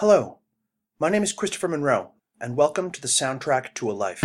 Hello, 0.00 0.38
my 0.98 1.10
name 1.10 1.22
is 1.22 1.34
Christopher 1.34 1.68
Monroe, 1.68 2.12
and 2.40 2.56
welcome 2.56 2.90
to 2.90 3.02
the 3.02 3.06
soundtrack 3.06 3.74
to 3.74 3.90
a 3.90 3.92
life. 3.92 4.20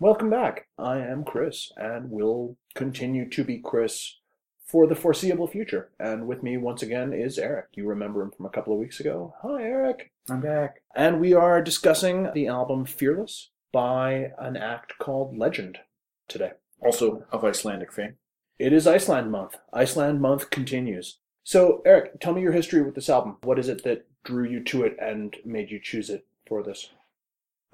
Welcome 0.00 0.28
back. 0.30 0.66
I 0.78 0.98
am 0.98 1.24
Chris, 1.24 1.70
and 1.76 2.10
will 2.10 2.56
continue 2.74 3.28
to 3.30 3.44
be 3.44 3.58
Chris 3.58 4.18
for 4.66 4.86
the 4.86 4.94
foreseeable 4.96 5.46
future. 5.46 5.90
And 5.98 6.26
with 6.26 6.42
me 6.42 6.56
once 6.56 6.82
again 6.82 7.12
is 7.12 7.38
Eric. 7.38 7.66
You 7.74 7.86
remember 7.86 8.22
him 8.22 8.30
from 8.30 8.46
a 8.46 8.50
couple 8.50 8.72
of 8.72 8.78
weeks 8.78 9.00
ago. 9.00 9.34
Hi, 9.42 9.62
Eric. 9.62 10.10
I'm 10.28 10.40
back. 10.40 10.82
And 10.96 11.20
we 11.20 11.32
are 11.32 11.62
discussing 11.62 12.30
the 12.34 12.48
album 12.48 12.84
Fearless 12.84 13.50
by 13.72 14.32
an 14.38 14.56
act 14.56 14.94
called 14.98 15.36
Legend 15.36 15.78
today. 16.28 16.52
Also 16.80 17.24
of 17.30 17.44
Icelandic 17.44 17.92
fame. 17.92 18.16
It 18.58 18.72
is 18.72 18.86
Iceland 18.86 19.30
month. 19.30 19.56
Iceland 19.72 20.20
month 20.20 20.50
continues. 20.50 21.18
So, 21.42 21.82
Eric, 21.84 22.20
tell 22.20 22.32
me 22.32 22.42
your 22.42 22.52
history 22.52 22.82
with 22.82 22.94
this 22.94 23.10
album. 23.10 23.36
What 23.42 23.58
is 23.58 23.68
it 23.68 23.84
that 23.84 24.06
drew 24.24 24.48
you 24.48 24.62
to 24.64 24.82
it 24.84 24.96
and 25.00 25.36
made 25.44 25.70
you 25.70 25.78
choose 25.78 26.08
it 26.08 26.26
for 26.46 26.62
this? 26.62 26.90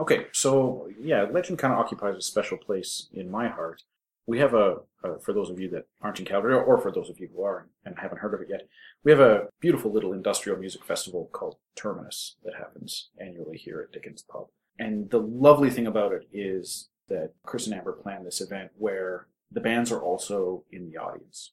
Okay, 0.01 0.27
so 0.33 0.89
yeah, 0.99 1.27
Legend 1.31 1.59
kind 1.59 1.75
of 1.75 1.79
occupies 1.79 2.17
a 2.17 2.23
special 2.23 2.57
place 2.57 3.09
in 3.13 3.31
my 3.31 3.49
heart. 3.49 3.83
We 4.27 4.39
have 4.39 4.55
a, 4.55 4.77
for 5.21 5.35
those 5.35 5.51
of 5.51 5.61
you 5.61 5.69
that 5.71 5.89
aren't 6.01 6.21
in 6.21 6.25
Calgary, 6.25 6.55
or 6.55 6.79
for 6.79 6.91
those 6.91 7.11
of 7.11 7.21
you 7.21 7.29
who 7.35 7.43
are 7.43 7.69
and 7.85 7.99
haven't 7.99 8.21
heard 8.21 8.33
of 8.33 8.41
it 8.41 8.49
yet, 8.49 8.63
we 9.05 9.11
have 9.11 9.21
a 9.21 9.49
beautiful 9.61 9.93
little 9.93 10.15
industrial 10.15 10.59
music 10.59 10.85
festival 10.85 11.29
called 11.33 11.57
Terminus 11.77 12.37
that 12.45 12.55
happens 12.55 13.11
annually 13.21 13.59
here 13.59 13.81
at 13.81 13.93
Dickens 13.93 14.23
Pub. 14.23 14.47
And 14.79 15.11
the 15.11 15.21
lovely 15.21 15.69
thing 15.69 15.87
about 15.87 16.13
it 16.13 16.27
is 16.33 16.89
that 17.09 17.35
Chris 17.45 17.67
and 17.67 17.75
Amber 17.75 17.93
planned 17.93 18.27
this 18.27 18.41
event 18.41 18.71
where 18.79 19.27
the 19.53 19.61
bands 19.61 19.93
are 19.93 20.01
also 20.01 20.65
in 20.73 20.91
the 20.91 20.97
audience 20.97 21.53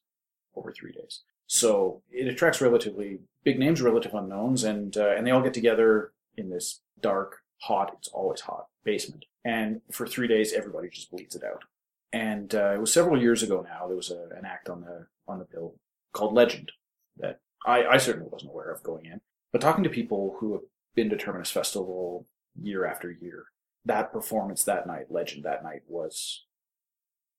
over 0.56 0.72
three 0.72 0.92
days. 0.92 1.22
So 1.46 2.02
it 2.10 2.28
attracts 2.28 2.62
relatively 2.62 3.18
big 3.44 3.58
names, 3.58 3.82
relative 3.82 4.14
unknowns, 4.14 4.64
and 4.64 4.96
uh, 4.96 5.14
and 5.16 5.26
they 5.26 5.30
all 5.30 5.42
get 5.42 5.54
together 5.54 6.12
in 6.36 6.48
this 6.48 6.80
dark, 7.00 7.42
hot. 7.62 7.94
It's 7.98 8.08
always 8.08 8.40
hot 8.40 8.66
basement, 8.84 9.24
and 9.44 9.80
for 9.92 10.06
three 10.06 10.28
days, 10.28 10.52
everybody 10.52 10.88
just 10.88 11.10
bleeds 11.10 11.34
it 11.34 11.44
out. 11.44 11.64
And 12.12 12.54
uh, 12.54 12.72
it 12.74 12.80
was 12.80 12.92
several 12.92 13.20
years 13.20 13.42
ago 13.42 13.66
now. 13.68 13.86
There 13.86 13.96
was 13.96 14.10
a, 14.10 14.28
an 14.36 14.44
act 14.44 14.68
on 14.68 14.80
the 14.80 15.06
on 15.26 15.38
the 15.38 15.46
bill 15.50 15.74
called 16.12 16.34
Legend 16.34 16.72
that 17.18 17.40
I, 17.66 17.84
I 17.84 17.96
certainly 17.98 18.28
wasn't 18.30 18.50
aware 18.50 18.70
of 18.70 18.82
going 18.82 19.06
in. 19.06 19.20
But 19.52 19.60
talking 19.60 19.84
to 19.84 19.90
people 19.90 20.36
who 20.40 20.52
have 20.54 20.62
been 20.94 21.10
to 21.10 21.16
Terminus 21.16 21.50
Festival 21.50 22.26
year 22.60 22.86
after 22.86 23.10
year, 23.10 23.44
that 23.84 24.12
performance 24.12 24.64
that 24.64 24.86
night, 24.86 25.10
Legend 25.10 25.44
that 25.44 25.62
night, 25.62 25.82
was 25.86 26.44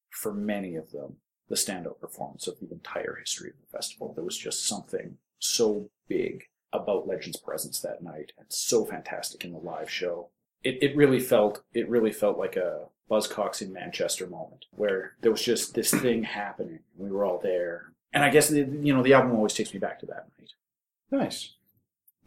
for 0.09 0.33
many 0.33 0.75
of 0.75 0.91
them 0.91 1.17
the 1.49 1.55
standout 1.55 1.99
performance 1.99 2.47
of 2.47 2.59
the 2.59 2.71
entire 2.71 3.15
history 3.19 3.49
of 3.49 3.55
the 3.59 3.77
festival. 3.77 4.13
There 4.13 4.23
was 4.23 4.37
just 4.37 4.67
something 4.67 5.17
so 5.39 5.89
big 6.07 6.43
about 6.71 7.07
Legend's 7.07 7.37
presence 7.37 7.79
that 7.79 8.03
night 8.03 8.31
and 8.37 8.47
so 8.49 8.85
fantastic 8.85 9.43
in 9.43 9.51
the 9.51 9.59
live 9.59 9.89
show. 9.89 10.29
It, 10.63 10.81
it 10.81 10.95
really 10.95 11.19
felt 11.19 11.63
it 11.73 11.89
really 11.89 12.11
felt 12.11 12.37
like 12.37 12.55
a 12.55 12.85
Buzzcocks 13.09 13.61
in 13.61 13.73
Manchester 13.73 14.27
moment 14.27 14.65
where 14.71 15.13
there 15.21 15.31
was 15.31 15.41
just 15.41 15.73
this 15.73 15.91
thing 15.91 16.23
happening. 16.23 16.79
We 16.97 17.09
were 17.11 17.25
all 17.25 17.39
there, 17.39 17.93
and 18.13 18.23
I 18.23 18.29
guess 18.29 18.49
the, 18.49 18.59
you 18.59 18.93
know 18.93 19.01
the 19.01 19.13
album 19.13 19.35
always 19.35 19.53
takes 19.53 19.73
me 19.73 19.79
back 19.79 19.99
to 19.99 20.05
that 20.07 20.27
night. 20.37 21.21
Nice. 21.23 21.55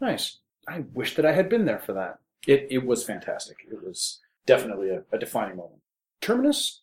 Nice. 0.01 0.39
I 0.67 0.83
wish 0.93 1.15
that 1.15 1.25
I 1.25 1.33
had 1.33 1.49
been 1.49 1.65
there 1.65 1.79
for 1.79 1.93
that. 1.93 2.19
It 2.47 2.67
it 2.69 2.85
was 2.85 3.03
fantastic. 3.03 3.57
It 3.71 3.81
was 3.83 4.19
definitely 4.45 4.89
a, 4.89 5.03
a 5.11 5.17
defining 5.17 5.57
moment. 5.57 5.81
Terminus, 6.19 6.81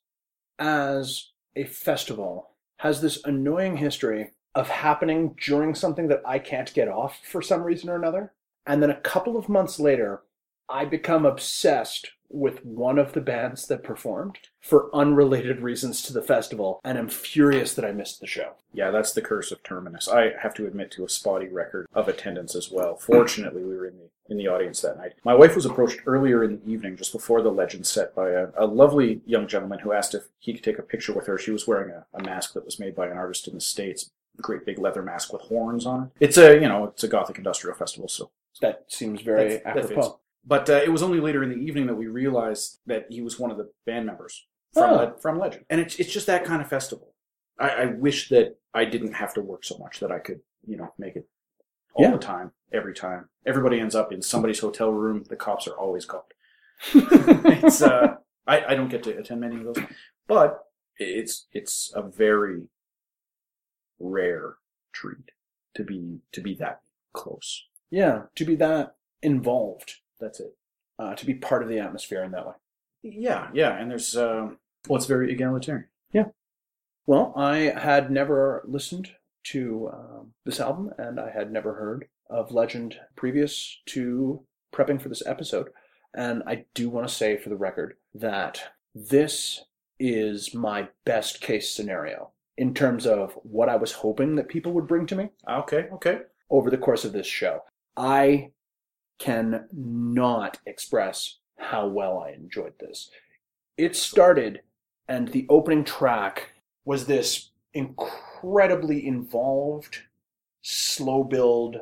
as 0.58 1.30
a 1.56 1.64
festival, 1.64 2.50
has 2.78 3.00
this 3.00 3.22
annoying 3.24 3.76
history 3.76 4.32
of 4.54 4.68
happening 4.68 5.36
during 5.40 5.74
something 5.74 6.08
that 6.08 6.22
I 6.24 6.38
can't 6.38 6.72
get 6.74 6.88
off 6.88 7.20
for 7.24 7.42
some 7.42 7.62
reason 7.62 7.88
or 7.88 7.96
another. 7.96 8.32
And 8.66 8.82
then 8.82 8.90
a 8.90 9.00
couple 9.00 9.36
of 9.36 9.48
months 9.48 9.80
later, 9.80 10.22
I 10.68 10.84
become 10.84 11.26
obsessed 11.26 12.10
with 12.28 12.64
one 12.64 12.98
of 12.98 13.12
the 13.12 13.20
bands 13.20 13.66
that 13.66 13.82
performed 13.82 14.38
for 14.60 14.94
unrelated 14.94 15.60
reasons 15.60 16.00
to 16.02 16.12
the 16.12 16.22
festival, 16.22 16.80
and 16.84 16.96
I'm 16.96 17.08
furious 17.08 17.74
that 17.74 17.84
I 17.84 17.90
missed 17.90 18.20
the 18.20 18.26
show. 18.26 18.52
Yeah, 18.72 18.92
that's 18.92 19.12
the 19.12 19.20
curse 19.20 19.50
of 19.50 19.62
Terminus. 19.64 20.08
I 20.08 20.34
have 20.40 20.54
to 20.54 20.66
admit 20.66 20.92
to 20.92 21.04
a 21.04 21.08
spotty 21.08 21.48
record 21.48 21.88
of 21.92 22.06
attendance 22.06 22.54
as 22.54 22.70
well. 22.70 22.96
Fortunately, 22.96 23.64
we 23.64 23.76
were 23.76 23.86
in 23.86 23.96
the 23.96 24.10
in 24.30 24.36
the 24.36 24.46
audience 24.46 24.80
that 24.80 24.96
night. 24.96 25.14
My 25.24 25.34
wife 25.34 25.56
was 25.56 25.66
approached 25.66 26.02
earlier 26.06 26.44
in 26.44 26.60
the 26.60 26.70
evening, 26.70 26.96
just 26.96 27.12
before 27.12 27.42
the 27.42 27.50
legend 27.50 27.84
set, 27.84 28.14
by 28.14 28.30
a, 28.30 28.46
a 28.56 28.64
lovely 28.64 29.22
young 29.26 29.48
gentleman 29.48 29.80
who 29.80 29.92
asked 29.92 30.14
if 30.14 30.28
he 30.38 30.54
could 30.54 30.62
take 30.62 30.78
a 30.78 30.82
picture 30.82 31.12
with 31.12 31.26
her. 31.26 31.36
She 31.36 31.50
was 31.50 31.66
wearing 31.66 31.90
a, 31.90 32.06
a 32.14 32.22
mask 32.22 32.52
that 32.52 32.64
was 32.64 32.78
made 32.78 32.94
by 32.94 33.08
an 33.08 33.16
artist 33.16 33.48
in 33.48 33.54
the 33.54 33.60
States, 33.60 34.08
great 34.40 34.64
big 34.66 34.78
leather 34.78 35.02
mask 35.02 35.32
with 35.32 35.42
horns 35.42 35.86
on 35.86 36.04
it. 36.04 36.10
It's 36.20 36.36
a 36.38 36.54
you 36.54 36.68
know 36.68 36.84
it's 36.86 37.04
a 37.04 37.08
gothic 37.08 37.38
industrial 37.38 37.76
festival, 37.76 38.08
so 38.08 38.30
That 38.60 38.84
seems 38.88 39.22
very 39.22 39.58
That- 39.64 39.74
that 39.74 39.88
fits. 39.88 40.08
But 40.44 40.70
uh, 40.70 40.80
it 40.82 40.90
was 40.90 41.02
only 41.02 41.20
later 41.20 41.42
in 41.42 41.50
the 41.50 41.56
evening 41.56 41.86
that 41.88 41.94
we 41.96 42.06
realized 42.06 42.78
that 42.86 43.06
he 43.10 43.20
was 43.20 43.38
one 43.38 43.50
of 43.50 43.58
the 43.58 43.70
band 43.84 44.06
members 44.06 44.46
from 44.72 44.90
Oh. 44.90 44.96
Le- 44.96 45.18
from 45.20 45.38
Legend, 45.38 45.64
and 45.70 45.80
it's 45.80 45.96
it's 46.00 46.12
just 46.12 46.26
that 46.26 46.44
kind 46.44 46.62
of 46.62 46.68
festival. 46.68 47.14
I, 47.58 47.68
I 47.68 47.86
wish 47.86 48.30
that 48.30 48.58
I 48.72 48.86
didn't 48.86 49.12
have 49.12 49.34
to 49.34 49.42
work 49.42 49.64
so 49.64 49.76
much 49.78 50.00
that 50.00 50.10
I 50.10 50.18
could 50.18 50.40
you 50.66 50.76
know 50.78 50.94
make 50.98 51.14
it 51.16 51.28
all 51.94 52.04
Yeah. 52.04 52.12
the 52.12 52.18
time, 52.18 52.52
every 52.72 52.94
time. 52.94 53.28
Everybody 53.44 53.80
ends 53.80 53.94
up 53.94 54.12
in 54.12 54.22
somebody's 54.22 54.60
hotel 54.60 54.90
room. 54.92 55.24
The 55.28 55.36
cops 55.36 55.66
are 55.68 55.76
always 55.76 56.06
called. 56.06 56.32
it's 56.94 57.82
uh, 57.82 58.14
I 58.46 58.64
I 58.70 58.74
don't 58.74 58.88
get 58.88 59.02
to 59.04 59.18
attend 59.18 59.40
many 59.42 59.56
of 59.56 59.64
those, 59.64 59.84
but 60.26 60.64
it's 60.96 61.46
it's 61.52 61.92
a 61.94 62.02
very 62.02 62.62
rare 64.00 64.54
treat 64.92 65.30
to 65.76 65.84
be 65.84 66.18
to 66.32 66.40
be 66.40 66.54
that 66.56 66.80
close. 67.12 67.66
yeah, 67.90 68.22
to 68.36 68.44
be 68.44 68.56
that 68.56 68.96
involved, 69.22 69.94
That's 70.18 70.40
it. 70.40 70.56
uh, 70.98 71.14
to 71.14 71.26
be 71.26 71.34
part 71.34 71.62
of 71.62 71.68
the 71.68 71.78
atmosphere 71.78 72.24
in 72.24 72.32
that 72.32 72.46
way. 72.46 72.54
Yeah, 73.02 73.48
yeah, 73.54 73.76
and 73.76 73.90
there's 73.90 74.16
um, 74.16 74.58
well, 74.88 74.96
it's 74.96 75.06
very 75.06 75.32
egalitarian. 75.32 75.86
Yeah. 76.12 76.26
Well, 77.06 77.32
I 77.36 77.56
had 77.76 78.10
never 78.10 78.62
listened 78.66 79.10
to 79.44 79.90
um, 79.92 80.32
this 80.44 80.60
album, 80.60 80.90
and 80.98 81.18
I 81.18 81.30
had 81.30 81.50
never 81.50 81.74
heard 81.74 82.06
of 82.28 82.52
Legend 82.52 82.96
previous 83.16 83.80
to 83.86 84.44
prepping 84.72 85.00
for 85.00 85.08
this 85.08 85.26
episode. 85.26 85.68
And 86.14 86.42
I 86.46 86.66
do 86.74 86.88
want 86.90 87.08
to 87.08 87.14
say 87.14 87.36
for 87.36 87.48
the 87.48 87.56
record 87.56 87.94
that 88.14 88.62
this 88.94 89.64
is 89.98 90.54
my 90.54 90.88
best 91.04 91.40
case 91.40 91.72
scenario 91.72 92.32
in 92.60 92.74
terms 92.74 93.06
of 93.06 93.32
what 93.42 93.70
I 93.70 93.76
was 93.76 93.90
hoping 93.90 94.36
that 94.36 94.48
people 94.48 94.72
would 94.72 94.86
bring 94.86 95.06
to 95.06 95.16
me 95.16 95.30
Okay, 95.48 95.88
okay. 95.94 96.18
over 96.50 96.68
the 96.68 96.76
course 96.76 97.06
of 97.06 97.12
this 97.14 97.26
show. 97.26 97.62
I 97.96 98.50
can 99.18 99.66
not 99.72 100.58
express 100.66 101.38
how 101.58 101.86
well 101.86 102.18
I 102.18 102.32
enjoyed 102.32 102.74
this. 102.78 103.10
It 103.78 103.96
started, 103.96 104.60
and 105.08 105.28
the 105.28 105.46
opening 105.48 105.84
track 105.84 106.52
was 106.84 107.06
this 107.06 107.50
incredibly 107.72 109.06
involved, 109.06 110.00
slow 110.60 111.24
build, 111.24 111.78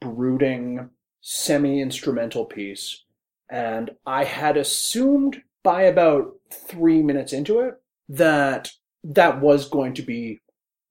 brooding, 0.00 0.88
semi 1.20 1.82
instrumental 1.82 2.46
piece. 2.46 3.04
And 3.50 3.90
I 4.06 4.24
had 4.24 4.56
assumed 4.56 5.42
by 5.62 5.82
about 5.82 6.36
three 6.50 7.02
minutes 7.02 7.34
into 7.34 7.60
it 7.60 7.74
that 8.08 8.72
that 9.12 9.40
was 9.40 9.68
going 9.68 9.94
to 9.94 10.02
be 10.02 10.40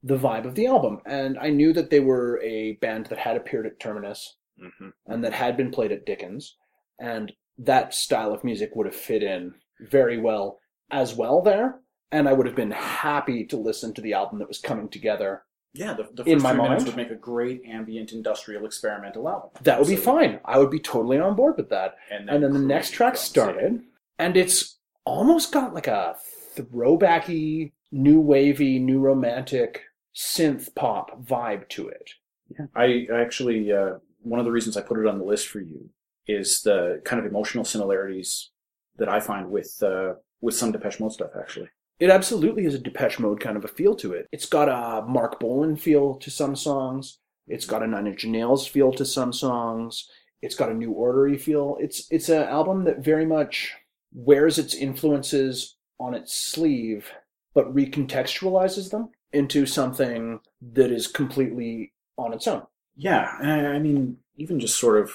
the 0.03 0.17
vibe 0.17 0.45
of 0.45 0.55
the 0.55 0.67
album. 0.67 0.99
And 1.05 1.37
I 1.39 1.49
knew 1.49 1.73
that 1.73 1.89
they 1.89 1.99
were 1.99 2.39
a 2.43 2.73
band 2.81 3.07
that 3.07 3.17
had 3.19 3.35
appeared 3.37 3.65
at 3.65 3.79
Terminus 3.79 4.35
Mm-hmm. 4.57 4.89
and 5.07 5.21
that 5.21 5.33
had 5.33 5.57
been 5.57 5.69
played 5.69 5.91
at 5.91 6.05
Dickens. 6.05 6.55
And 6.97 7.33
that 7.57 7.93
style 7.93 8.33
of 8.33 8.45
music 8.45 8.71
would 8.73 8.85
have 8.85 8.95
fit 8.95 9.21
in 9.21 9.53
very 9.81 10.17
well 10.17 10.59
as 10.89 11.13
well 11.13 11.41
there. 11.41 11.81
And 12.09 12.29
I 12.29 12.31
would 12.31 12.45
have 12.45 12.55
been 12.55 12.71
happy 12.71 13.43
to 13.47 13.57
listen 13.57 13.93
to 13.95 14.01
the 14.01 14.13
album 14.13 14.39
that 14.39 14.47
was 14.47 14.59
coming 14.59 14.87
together. 14.87 15.43
Yeah, 15.73 15.93
the, 15.93 16.03
the 16.03 16.23
first 16.23 16.27
In 16.29 16.41
my 16.41 16.53
three 16.53 16.61
minutes 16.61 16.85
mind. 16.85 16.87
would 16.87 16.95
make 16.95 17.11
a 17.11 17.19
great 17.19 17.63
ambient 17.69 18.13
industrial 18.13 18.65
experimental 18.65 19.27
album. 19.27 19.49
That 19.63 19.77
would 19.77 19.89
be 19.89 19.97
fine. 19.97 20.39
I 20.45 20.57
would 20.57 20.71
be 20.71 20.79
totally 20.79 21.19
on 21.19 21.35
board 21.35 21.55
with 21.57 21.69
that. 21.71 21.95
And 22.09 22.29
And 22.29 22.41
then 22.41 22.53
the 22.53 22.59
next 22.59 22.91
track 22.91 23.17
started, 23.17 23.81
and 24.17 24.37
it's 24.37 24.79
almost 25.05 25.51
got 25.51 25.73
like 25.73 25.87
a 25.87 26.15
throwbacky, 26.55 27.73
new 27.95 28.19
wavy, 28.19 28.77
new 28.77 28.99
romantic 28.99 29.83
synth 30.13 30.75
pop 30.75 31.25
vibe 31.25 31.67
to 31.69 31.87
it. 31.87 32.11
Yeah. 32.49 32.65
I 32.75 33.07
I 33.11 33.21
actually 33.21 33.71
uh, 33.71 33.95
one 34.21 34.39
of 34.39 34.45
the 34.45 34.51
reasons 34.51 34.77
I 34.77 34.81
put 34.81 34.99
it 34.99 35.07
on 35.07 35.17
the 35.17 35.25
list 35.25 35.47
for 35.47 35.61
you 35.61 35.89
is 36.27 36.61
the 36.61 37.01
kind 37.05 37.19
of 37.19 37.25
emotional 37.25 37.63
similarities 37.63 38.51
that 38.97 39.09
I 39.09 39.19
find 39.19 39.49
with 39.49 39.71
uh, 39.81 40.13
with 40.41 40.55
some 40.55 40.71
Depeche 40.71 40.99
Mode 40.99 41.13
stuff. 41.13 41.31
Actually, 41.39 41.69
It 41.99 42.09
absolutely 42.09 42.63
has 42.65 42.73
a 42.75 42.79
Depeche 42.79 43.19
Mode 43.19 43.39
kind 43.39 43.57
of 43.57 43.65
a 43.65 43.69
feel 43.69 43.95
to 43.95 44.13
it. 44.13 44.27
It's 44.31 44.45
got 44.45 44.69
a 44.69 45.05
Marc 45.07 45.39
Bolan 45.39 45.75
feel 45.77 46.15
to 46.15 46.29
some 46.29 46.55
songs. 46.55 47.19
It's 47.47 47.65
got 47.65 47.83
a 47.83 47.87
Nine 47.87 48.07
Inch 48.07 48.25
Nails 48.25 48.67
feel 48.67 48.91
to 48.93 49.05
some 49.05 49.31
songs. 49.31 50.09
It's 50.41 50.55
got 50.55 50.69
a 50.69 50.73
New 50.73 50.91
Ordery 50.91 51.37
feel. 51.39 51.77
It's 51.79 52.07
it's 52.11 52.29
an 52.29 52.43
album 52.43 52.83
that 52.85 53.03
very 53.03 53.25
much 53.25 53.73
wears 54.13 54.57
its 54.57 54.73
influences 54.75 55.77
on 55.99 56.13
its 56.13 56.33
sleeve, 56.33 57.09
but 57.55 57.73
recontextualizes 57.73 58.91
them 58.91 59.09
into 59.33 59.65
something 59.65 60.39
that 60.61 60.91
is 60.91 61.07
completely 61.07 61.93
on 62.17 62.33
its 62.33 62.47
own. 62.47 62.63
yeah, 62.95 63.35
I 63.41 63.75
I 63.75 63.79
mean, 63.79 64.17
even 64.37 64.59
just 64.59 64.77
sort 64.77 64.97
of 65.01 65.11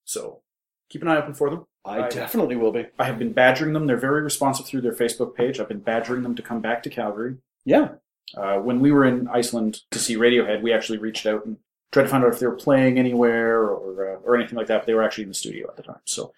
So 0.05 0.41
keep 0.89 1.01
an 1.01 1.07
eye 1.07 1.17
open 1.17 1.33
for 1.33 1.49
them. 1.49 1.65
I 1.87 2.05
I- 2.05 2.09
definitely 2.09 2.55
will 2.55 2.71
be. 2.71 2.85
I 2.99 3.05
have 3.05 3.17
been 3.17 3.33
badgering 3.33 3.73
them. 3.73 3.87
They're 3.87 3.97
very 3.97 4.21
responsive 4.21 4.65
through 4.65 4.81
their 4.81 4.93
Facebook 4.93 5.35
page. 5.35 5.59
I've 5.59 5.67
been 5.67 5.79
badgering 5.79 6.23
them 6.23 6.35
to 6.35 6.41
come 6.41 6.61
back 6.61 6.83
to 6.83 6.89
Calgary. 6.89 7.37
Yeah. 7.65 7.89
Uh, 8.35 8.57
when 8.57 8.79
we 8.79 8.91
were 8.91 9.05
in 9.05 9.27
Iceland 9.29 9.81
to 9.91 9.99
see 9.99 10.15
Radiohead, 10.17 10.61
we 10.61 10.73
actually 10.73 10.97
reached 10.97 11.25
out 11.25 11.45
and 11.45 11.57
tried 11.91 12.03
to 12.03 12.09
find 12.09 12.23
out 12.23 12.33
if 12.33 12.39
they 12.39 12.47
were 12.47 12.55
playing 12.55 12.99
anywhere 12.99 13.61
or 13.61 14.15
uh, 14.15 14.19
or 14.19 14.35
anything 14.35 14.57
like 14.57 14.67
that. 14.67 14.79
But 14.79 14.87
they 14.87 14.93
were 14.93 15.03
actually 15.03 15.23
in 15.23 15.29
the 15.29 15.35
studio 15.35 15.67
at 15.69 15.77
the 15.77 15.83
time. 15.83 16.01
So, 16.05 16.33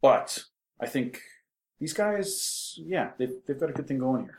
but 0.00 0.44
I 0.80 0.86
think 0.86 1.20
these 1.80 1.92
guys, 1.92 2.74
yeah, 2.78 3.10
they've 3.18 3.34
they've 3.46 3.58
got 3.58 3.70
a 3.70 3.72
good 3.72 3.88
thing 3.88 3.98
going 3.98 4.24
here. 4.24 4.38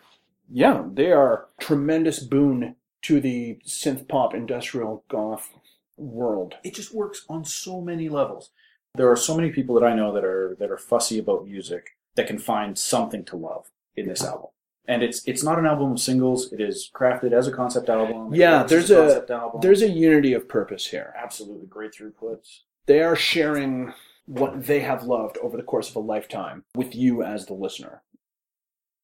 Yeah, 0.50 0.86
they 0.94 1.12
are 1.12 1.48
tremendous 1.60 2.20
boon 2.20 2.76
to 3.04 3.20
the 3.20 3.60
synth 3.68 4.08
pop 4.08 4.34
industrial 4.34 5.04
goth 5.10 5.50
world. 5.98 6.56
It 6.64 6.74
just 6.74 6.94
works 6.94 7.26
on 7.28 7.44
so 7.44 7.82
many 7.82 8.08
levels. 8.08 8.50
There 8.98 9.10
are 9.12 9.16
so 9.16 9.36
many 9.36 9.52
people 9.52 9.76
that 9.80 9.86
I 9.86 9.96
know 9.96 10.12
that 10.14 10.26
are 10.26 10.56
that 10.60 10.72
are 10.72 10.78
fussy 10.78 11.20
about 11.20 11.46
music 11.46 11.98
that 12.16 12.28
can 12.28 12.38
find 12.40 12.78
something 12.78 13.24
to 13.26 13.36
love 13.36 13.70
in 13.96 14.08
this 14.08 14.24
album. 14.24 14.50
And 14.88 15.04
it's 15.04 15.22
it's 15.28 15.44
not 15.44 15.60
an 15.60 15.66
album 15.66 15.92
of 15.94 16.00
singles. 16.00 16.52
It 16.54 16.62
is 16.62 16.90
crafted 16.94 17.32
as 17.34 17.48
a 17.48 17.52
concept 17.52 17.90
album. 17.90 18.34
It 18.34 18.38
Yeah, 18.40 18.64
there's 18.64 18.90
a- 18.92 19.26
album. 19.30 19.62
There's 19.62 19.82
a 19.82 19.90
unity 19.90 20.34
of 20.34 20.48
purpose 20.48 20.88
here. 20.88 21.14
absolutely 21.18 21.68
great 21.68 21.92
throughput. 21.94 22.46
They 22.86 23.02
are 23.02 23.16
sharing 23.16 23.94
what 24.26 24.66
they 24.66 24.80
have 24.82 25.04
loved 25.04 25.38
over 25.40 25.58
the 25.58 25.64
course 25.64 25.90
of 25.90 25.96
a 25.98 26.00
lifetime 26.00 26.64
with 26.76 26.96
you 26.96 27.22
as 27.24 27.46
the 27.46 27.54
listener. 27.54 28.02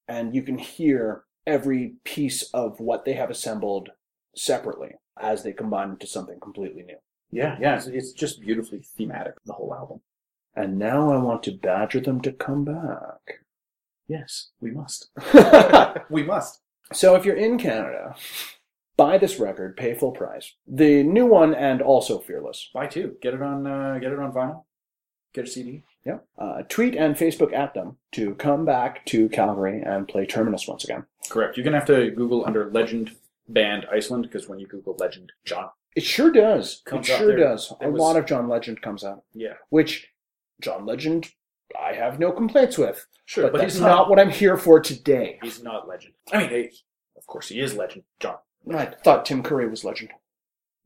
And 0.07 0.33
you 0.35 0.41
can 0.43 0.57
hear 0.57 1.23
every 1.45 1.95
piece 2.03 2.43
of 2.53 2.79
what 2.79 3.03
they 3.05 3.13
have 3.13 3.29
assembled 3.29 3.89
separately 4.35 4.95
as 5.19 5.43
they 5.43 5.53
combine 5.53 5.91
into 5.91 6.07
something 6.07 6.39
completely 6.39 6.83
new. 6.83 6.97
Yeah, 7.33 7.57
yeah, 7.59 7.75
it's, 7.75 7.88
it's 7.88 8.12
just 8.12 8.41
beautifully 8.41 8.83
thematic, 8.97 9.35
the 9.45 9.53
whole 9.53 9.74
album. 9.74 10.01
And 10.56 10.77
now 10.77 11.12
I 11.12 11.18
want 11.18 11.44
to 11.44 11.51
badger 11.51 12.00
them 12.00 12.21
to 12.21 12.31
come 12.31 12.63
back. 12.63 13.39
Yes, 14.07 14.50
we 14.59 14.71
must. 14.71 15.09
we 16.09 16.24
must. 16.24 16.62
So 16.91 17.15
if 17.15 17.25
you're 17.25 17.35
in 17.35 17.57
Canada, 17.57 18.15
buy 18.97 19.18
this 19.18 19.39
record, 19.39 19.77
pay 19.77 19.95
full 19.95 20.12
price. 20.12 20.53
The 20.68 21.03
new 21.03 21.25
one 21.25 21.56
and 21.56 21.81
also 21.81 22.19
Fearless. 22.19 22.69
Buy 22.74 22.88
two. 22.88 23.15
Get 23.21 23.33
it 23.33 23.41
on. 23.41 23.65
Uh, 23.65 23.97
get 24.00 24.12
it 24.12 24.19
on 24.19 24.31
vinyl. 24.31 24.65
Get 25.33 25.45
a 25.45 25.47
CD. 25.47 25.83
Yeah. 26.06 26.19
Uh, 26.38 26.62
tweet 26.69 26.95
and 26.95 27.15
Facebook 27.15 27.53
at 27.53 27.74
them 27.74 27.97
to 28.12 28.36
come 28.36 28.65
back 28.65 29.06
to 29.07 29.29
Calgary 29.29 29.81
and 29.81 30.07
play 30.07 30.25
Terminus 30.25 30.68
once 30.68 30.83
again. 30.83 31.06
Correct. 31.29 31.57
You're 31.57 31.63
gonna 31.63 31.79
have 31.79 31.88
to 31.88 32.12
Google 32.12 32.45
under 32.45 32.69
Legend 32.69 33.15
Band 33.47 33.88
Iceland 33.91 34.24
because 34.24 34.47
when 34.47 34.59
you 34.59 34.68
Google 34.68 34.95
Legend 35.00 35.31
John, 35.45 35.69
It 35.95 36.03
sure 36.03 36.31
does. 36.31 36.81
It 36.91 37.05
sure 37.05 37.27
there. 37.27 37.37
does. 37.37 37.71
It 37.81 37.85
A 37.85 37.89
was- 37.91 37.99
lot 38.01 38.15
of 38.17 38.25
John 38.25 38.47
Legend 38.49 38.81
comes 38.81 39.03
out, 39.03 39.23
yeah, 39.33 39.53
which 39.69 40.09
John 40.61 40.85
Legend 40.85 41.29
I 41.79 41.93
have 41.93 42.19
no 42.19 42.31
complaints 42.31 42.77
with. 42.77 43.05
sure, 43.25 43.45
But, 43.45 43.53
but, 43.53 43.57
that's 43.61 43.73
he's 43.75 43.81
not, 43.81 43.87
not. 43.87 44.09
what 44.09 44.19
I'm 44.19 44.29
here 44.29 44.57
for 44.57 44.79
today. 44.79 45.39
He's 45.41 45.63
not 45.63 45.87
Legend. 45.87 46.13
I 46.31 46.37
mean, 46.39 46.49
hey, 46.49 46.71
of 47.17 47.25
course 47.27 47.49
he 47.49 47.59
is 47.59 47.75
Legend 47.75 48.03
John. 48.19 48.37
I 48.73 48.85
thought 49.03 49.25
Tim 49.25 49.41
Curry 49.43 49.67
was 49.67 49.83
Legend. 49.83 50.11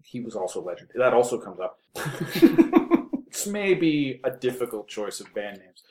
He 0.04 0.20
was 0.22 0.36
also 0.36 0.62
Legend. 0.64 0.90
That 0.96 1.14
also 1.14 1.38
comes 1.40 1.60
up. 1.60 1.80
It's 3.28 3.46
maybe 3.46 4.20
a 4.24 4.32
difficult 4.32 4.88
choice 4.88 5.20
of 5.20 5.32
band 5.36 5.60
names, 5.60 5.84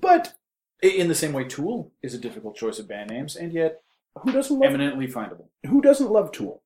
but 0.00 0.34
in 0.82 1.08
the 1.08 1.14
same 1.14 1.32
way, 1.32 1.42
Tool 1.44 1.90
is 2.02 2.14
a 2.14 2.18
difficult 2.18 2.54
choice 2.56 2.78
of 2.78 2.86
band 2.86 3.10
names, 3.10 3.34
and 3.34 3.52
yet 3.52 3.82
who 4.20 4.30
doesn't 4.30 4.56
love 4.60 4.68
eminently 4.68 5.08
findable. 5.08 5.46
Who 5.66 5.80
doesn't 5.80 6.12
love 6.12 6.30
Tool? 6.30 6.62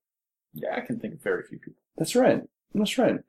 Yeah, 0.53 0.75
I 0.75 0.81
can 0.81 0.99
think 0.99 1.15
of 1.15 1.23
very 1.23 1.43
few 1.43 1.57
people. 1.57 1.81
That's 1.99 2.15
right. 2.15 2.41
That's 2.73 2.97
right. 2.97 3.19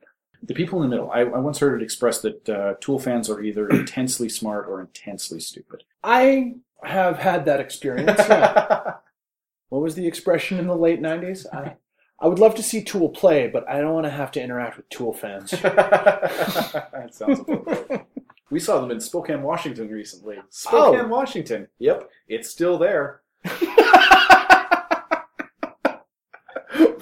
The 0.43 0.55
people 0.55 0.83
in 0.83 0.89
the 0.89 0.97
middle. 0.97 1.11
I, 1.11 1.21
I 1.21 1.39
once 1.39 1.59
heard 1.59 1.79
it 1.83 1.85
expressed 1.85 2.23
that 2.23 2.49
uh, 2.49 2.75
Tool 2.81 2.99
fans 2.99 3.29
are 3.29 3.43
either 3.43 3.69
intensely 3.71 4.31
smart 4.31 4.67
or 4.69 4.81
intensely 4.81 5.41
stupid. 5.41 5.85
I 6.03 6.55
have 6.83 7.19
had 7.19 7.45
that 7.45 7.61
experience. 7.61 8.19
yeah. 8.19 8.95
What 9.69 9.83
was 9.83 9.95
the 9.95 10.07
expression 10.09 10.59
in 10.59 10.67
the 10.67 10.75
late 10.75 11.01
'90s? 11.01 11.47
I, 11.55 11.77
I 12.19 12.27
would 12.27 12.41
love 12.41 12.57
to 12.57 12.63
see 12.63 12.83
Tool 12.83 13.09
play, 13.09 13.47
but 13.47 13.69
I 13.69 13.81
don't 13.81 13.95
want 13.95 14.05
to 14.07 14.11
have 14.11 14.33
to 14.33 14.43
interact 14.43 14.77
with 14.77 14.89
Tool 14.89 15.13
fans. 15.13 15.51
that 15.63 17.11
sounds 17.13 17.39
appropriate. 17.39 18.05
We 18.51 18.59
saw 18.59 18.81
them 18.81 18.91
in 18.91 19.01
Spokane, 19.01 19.43
Washington 19.43 19.89
recently. 19.89 20.39
Spokane, 20.49 21.03
Oh. 21.05 21.07
Washington. 21.09 21.69
Yep, 21.79 22.11
it's 22.27 22.51
still 22.51 22.79
there. 22.79 23.21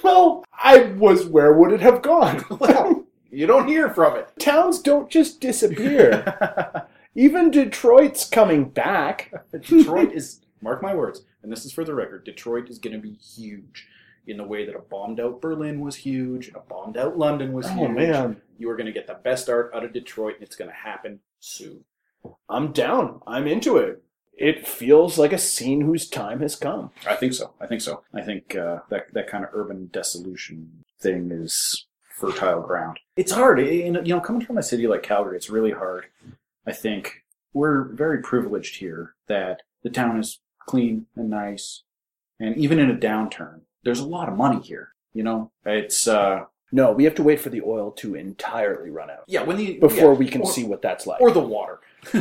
Well, 0.02 0.44
I 0.52 0.82
was. 0.96 1.26
Where 1.26 1.52
would 1.52 1.72
it 1.72 1.80
have 1.80 2.02
gone? 2.02 2.44
Well, 2.60 3.04
you 3.30 3.46
don't 3.46 3.68
hear 3.68 3.90
from 3.90 4.16
it. 4.16 4.28
Towns 4.38 4.80
don't 4.80 5.10
just 5.10 5.40
disappear. 5.40 6.86
Even 7.14 7.50
Detroit's 7.50 8.28
coming 8.28 8.68
back. 8.70 9.32
Detroit 9.52 10.12
is, 10.12 10.40
mark 10.62 10.82
my 10.82 10.94
words, 10.94 11.22
and 11.42 11.52
this 11.52 11.64
is 11.64 11.72
for 11.72 11.84
the 11.84 11.94
record, 11.94 12.24
Detroit 12.24 12.68
is 12.70 12.78
going 12.78 12.94
to 12.94 13.02
be 13.02 13.12
huge 13.12 13.86
in 14.26 14.36
the 14.36 14.44
way 14.44 14.64
that 14.66 14.74
a 14.76 14.80
bombed 14.80 15.20
out 15.20 15.40
Berlin 15.40 15.80
was 15.80 15.96
huge, 15.96 16.48
and 16.48 16.56
a 16.56 16.60
bombed 16.60 16.96
out 16.96 17.18
London 17.18 17.52
was 17.52 17.66
Oh 17.66 17.70
huge. 17.74 17.90
man, 17.90 18.40
You 18.58 18.70
are 18.70 18.76
going 18.76 18.86
to 18.86 18.92
get 18.92 19.06
the 19.06 19.14
best 19.22 19.48
art 19.48 19.72
out 19.74 19.84
of 19.84 19.92
Detroit, 19.92 20.34
and 20.34 20.42
it's 20.44 20.56
going 20.56 20.70
to 20.70 20.76
happen 20.76 21.20
soon. 21.40 21.84
I'm 22.48 22.72
down. 22.72 23.20
I'm 23.26 23.46
into 23.46 23.76
it. 23.78 24.02
It 24.38 24.66
feels 24.66 25.18
like 25.18 25.32
a 25.32 25.38
scene 25.38 25.80
whose 25.80 26.08
time 26.08 26.40
has 26.40 26.54
come. 26.56 26.90
I 27.06 27.16
think 27.16 27.34
so. 27.34 27.52
I 27.60 27.66
think 27.66 27.80
so. 27.82 28.02
I 28.14 28.22
think 28.22 28.54
uh, 28.54 28.80
that 28.88 29.12
that 29.12 29.28
kind 29.28 29.44
of 29.44 29.50
urban 29.52 29.90
dissolution 29.92 30.84
thing 31.00 31.30
is 31.32 31.86
fertile 32.16 32.60
ground. 32.62 32.98
It's 33.16 33.32
hard, 33.32 33.58
you 33.60 33.90
know. 33.90 34.00
You 34.00 34.14
know, 34.14 34.20
coming 34.20 34.44
from 34.46 34.58
a 34.58 34.62
city 34.62 34.86
like 34.86 35.02
Calgary, 35.02 35.36
it's 35.36 35.50
really 35.50 35.72
hard. 35.72 36.06
I 36.66 36.72
think 36.72 37.24
we're 37.52 37.82
very 37.84 38.22
privileged 38.22 38.76
here 38.76 39.14
that 39.26 39.62
the 39.82 39.90
town 39.90 40.18
is 40.18 40.38
clean 40.66 41.06
and 41.16 41.30
nice, 41.30 41.82
and 42.38 42.56
even 42.56 42.78
in 42.78 42.90
a 42.90 42.94
downturn, 42.96 43.62
there's 43.82 44.00
a 44.00 44.06
lot 44.06 44.28
of 44.28 44.36
money 44.36 44.60
here. 44.60 44.92
You 45.14 45.24
know, 45.24 45.50
it's 45.64 46.06
uh, 46.06 46.44
No, 46.70 46.92
we 46.92 47.02
have 47.04 47.14
to 47.16 47.22
wait 47.24 47.40
for 47.40 47.48
the 47.48 47.62
oil 47.62 47.90
to 47.92 48.14
entirely 48.14 48.90
run 48.90 49.10
out 49.10 49.24
yeah. 49.26 49.42
When 49.42 49.56
the 49.56 49.78
before 49.80 50.12
yeah, 50.12 50.18
we 50.18 50.28
can 50.28 50.42
or- 50.42 50.52
see 50.52 50.62
what 50.64 50.82
that's 50.82 51.06
like. 51.08 51.20
or 51.20 51.32
the 51.32 51.40
water. 51.40 51.80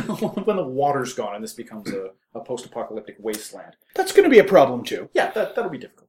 when 0.44 0.56
the 0.56 0.64
water's 0.66 1.14
gone 1.14 1.34
and 1.34 1.44
this 1.44 1.52
becomes 1.54 1.90
a, 1.92 2.10
a 2.34 2.40
post-apocalyptic 2.40 3.16
wasteland. 3.18 3.76
That's 3.94 4.12
going 4.12 4.24
to 4.24 4.30
be 4.30 4.38
a 4.40 4.44
problem 4.44 4.84
too. 4.84 5.08
Yeah, 5.12 5.30
that 5.32 5.54
that'll 5.54 5.70
be 5.70 5.78
difficult. 5.78 6.08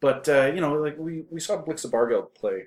But 0.00 0.28
uh, 0.28 0.46
you 0.54 0.60
know, 0.60 0.74
like 0.74 0.96
we 0.98 1.24
we 1.30 1.40
saw 1.40 1.62
Blixa 1.62 1.90
Bargeld 1.90 2.34
play 2.34 2.64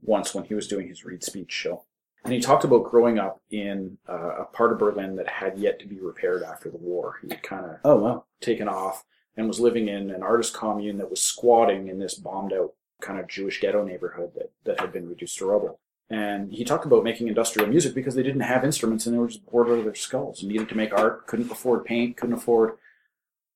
once 0.00 0.34
when 0.34 0.44
he 0.44 0.54
was 0.54 0.66
doing 0.68 0.88
his 0.88 1.04
read 1.04 1.22
speech 1.22 1.52
show, 1.52 1.84
and 2.24 2.32
he 2.32 2.40
talked 2.40 2.64
about 2.64 2.84
growing 2.84 3.18
up 3.18 3.40
in 3.50 3.98
uh, 4.08 4.40
a 4.40 4.44
part 4.44 4.72
of 4.72 4.78
Berlin 4.78 5.16
that 5.16 5.28
had 5.28 5.58
yet 5.58 5.78
to 5.80 5.86
be 5.86 6.00
repaired 6.00 6.42
after 6.42 6.70
the 6.70 6.78
war. 6.78 7.18
He 7.22 7.28
had 7.28 7.42
kind 7.42 7.66
of 7.66 7.76
Oh 7.84 7.96
wow. 7.96 8.24
taken 8.40 8.68
off 8.68 9.04
and 9.36 9.46
was 9.48 9.60
living 9.60 9.88
in 9.88 10.10
an 10.10 10.22
artist 10.22 10.54
commune 10.54 10.98
that 10.98 11.10
was 11.10 11.22
squatting 11.22 11.88
in 11.88 11.98
this 11.98 12.14
bombed 12.14 12.52
out 12.52 12.72
kind 13.00 13.18
of 13.18 13.26
Jewish 13.28 13.60
ghetto 13.60 13.84
neighborhood 13.84 14.30
that, 14.36 14.52
that 14.64 14.80
had 14.80 14.92
been 14.92 15.08
reduced 15.08 15.38
to 15.38 15.46
rubble. 15.46 15.80
And 16.12 16.52
he 16.52 16.64
talked 16.64 16.84
about 16.84 17.04
making 17.04 17.28
industrial 17.28 17.68
music 17.68 17.94
because 17.94 18.14
they 18.14 18.22
didn't 18.22 18.42
have 18.42 18.64
instruments 18.64 19.06
and 19.06 19.14
they 19.14 19.18
were 19.18 19.28
just 19.28 19.46
bored 19.46 19.68
out 19.68 19.78
of 19.78 19.84
their 19.84 19.94
skulls 19.94 20.42
and 20.42 20.50
needed 20.52 20.68
to 20.68 20.74
make 20.76 20.92
art, 20.92 21.26
couldn't 21.26 21.50
afford 21.50 21.84
paint, 21.86 22.16
couldn't 22.18 22.34
afford 22.34 22.74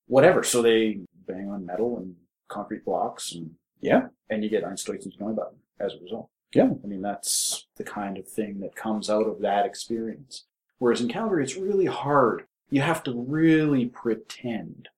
whatever. 0.07 0.43
So 0.43 0.63
they 0.63 1.01
bang 1.29 1.51
on 1.51 1.67
metal 1.67 1.99
and 1.99 2.17
concrete 2.49 2.85
blocks 2.85 3.33
and 3.33 3.57
Yeah. 3.81 4.09
and 4.31 4.43
you 4.43 4.49
get 4.51 4.65
Einstürzend 4.65 5.19
Neubauten 5.19 5.57
as 5.79 5.95
a 5.95 5.99
result. 6.03 6.31
Yeah. 6.55 6.71
I 6.83 6.87
mean, 6.87 7.03
that's 7.03 7.67
the 7.77 7.85
kind 7.85 8.17
of 8.17 8.27
thing 8.27 8.61
that 8.61 8.75
comes 8.75 9.11
out 9.11 9.27
of 9.27 9.41
that 9.41 9.67
experience. 9.67 10.47
Whereas 10.79 11.01
in 11.03 11.09
Calgary, 11.09 11.43
it's 11.45 11.57
really 11.57 11.87
hard. 11.87 12.47
You 12.71 12.81
have 12.81 13.03
to 13.05 13.13
really 13.13 13.87
pretend 13.87 14.89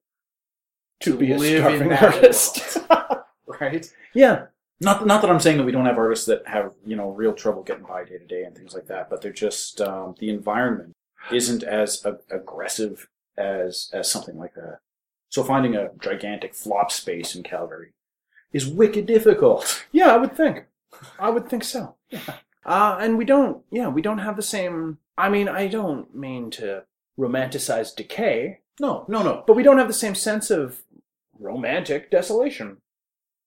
To 1.01 1.17
be 1.17 1.33
a 1.33 1.39
starving 1.39 1.93
artist. 1.93 2.79
world, 2.89 3.19
right? 3.61 3.93
yeah. 4.15 4.47
Not, 4.81 5.07
not 5.07 5.23
that 5.23 5.31
I'm 5.31 5.41
saying 5.41 5.57
that 5.59 5.65
we 5.65 5.73
don't 5.73 5.87
have 5.87 5.99
artists 5.99 6.27
that 6.27 6.47
have, 6.47 6.73
you 6.87 6.95
know, 6.95 7.11
real 7.11 7.33
trouble 7.33 7.63
getting 7.65 7.85
by 7.85 8.05
day 8.05 8.19
to 8.19 8.25
day 8.27 8.45
and 8.45 8.57
things 8.57 8.75
like 8.75 8.87
that, 8.87 9.11
but 9.11 9.21
they're 9.23 9.33
just, 9.33 9.81
um, 9.81 10.15
the 10.21 10.31
environment 10.31 10.93
isn't 11.33 11.65
as 11.65 12.05
a- 12.05 12.19
aggressive 12.31 13.09
as, 13.37 13.91
as 13.93 14.11
something 14.11 14.39
like 14.39 14.55
that. 14.55 14.79
So 15.31 15.43
finding 15.43 15.75
a 15.75 15.91
gigantic 16.01 16.55
flop 16.55 16.93
space 16.93 17.35
in 17.35 17.43
Calgary 17.43 17.91
is 18.53 18.67
wicked 18.69 19.07
difficult. 19.07 19.85
Yeah, 19.93 20.15
I 20.15 20.17
would 20.17 20.37
think. 20.37 20.65
I 21.19 21.31
would 21.31 21.49
think 21.49 21.65
so. 21.65 21.97
Uh, 22.65 22.97
and 23.01 23.19
we 23.19 23.25
don't, 23.25 23.63
yeah, 23.71 23.89
we 23.89 24.01
don't 24.03 24.19
have 24.19 24.37
the 24.37 24.43
same. 24.43 24.99
I 25.17 25.29
mean, 25.29 25.49
I 25.49 25.67
don't 25.67 26.15
mean 26.15 26.51
to 26.53 26.85
romanticize 27.19 27.95
decay, 27.95 28.61
No, 28.81 29.05
no, 29.09 29.23
no. 29.25 29.43
but 29.47 29.57
we 29.57 29.63
don't 29.65 29.79
have 29.79 29.89
the 29.89 29.93
same 29.95 30.15
sense 30.15 30.51
of 30.51 30.83
romantic 31.39 32.11
desolation. 32.11 32.79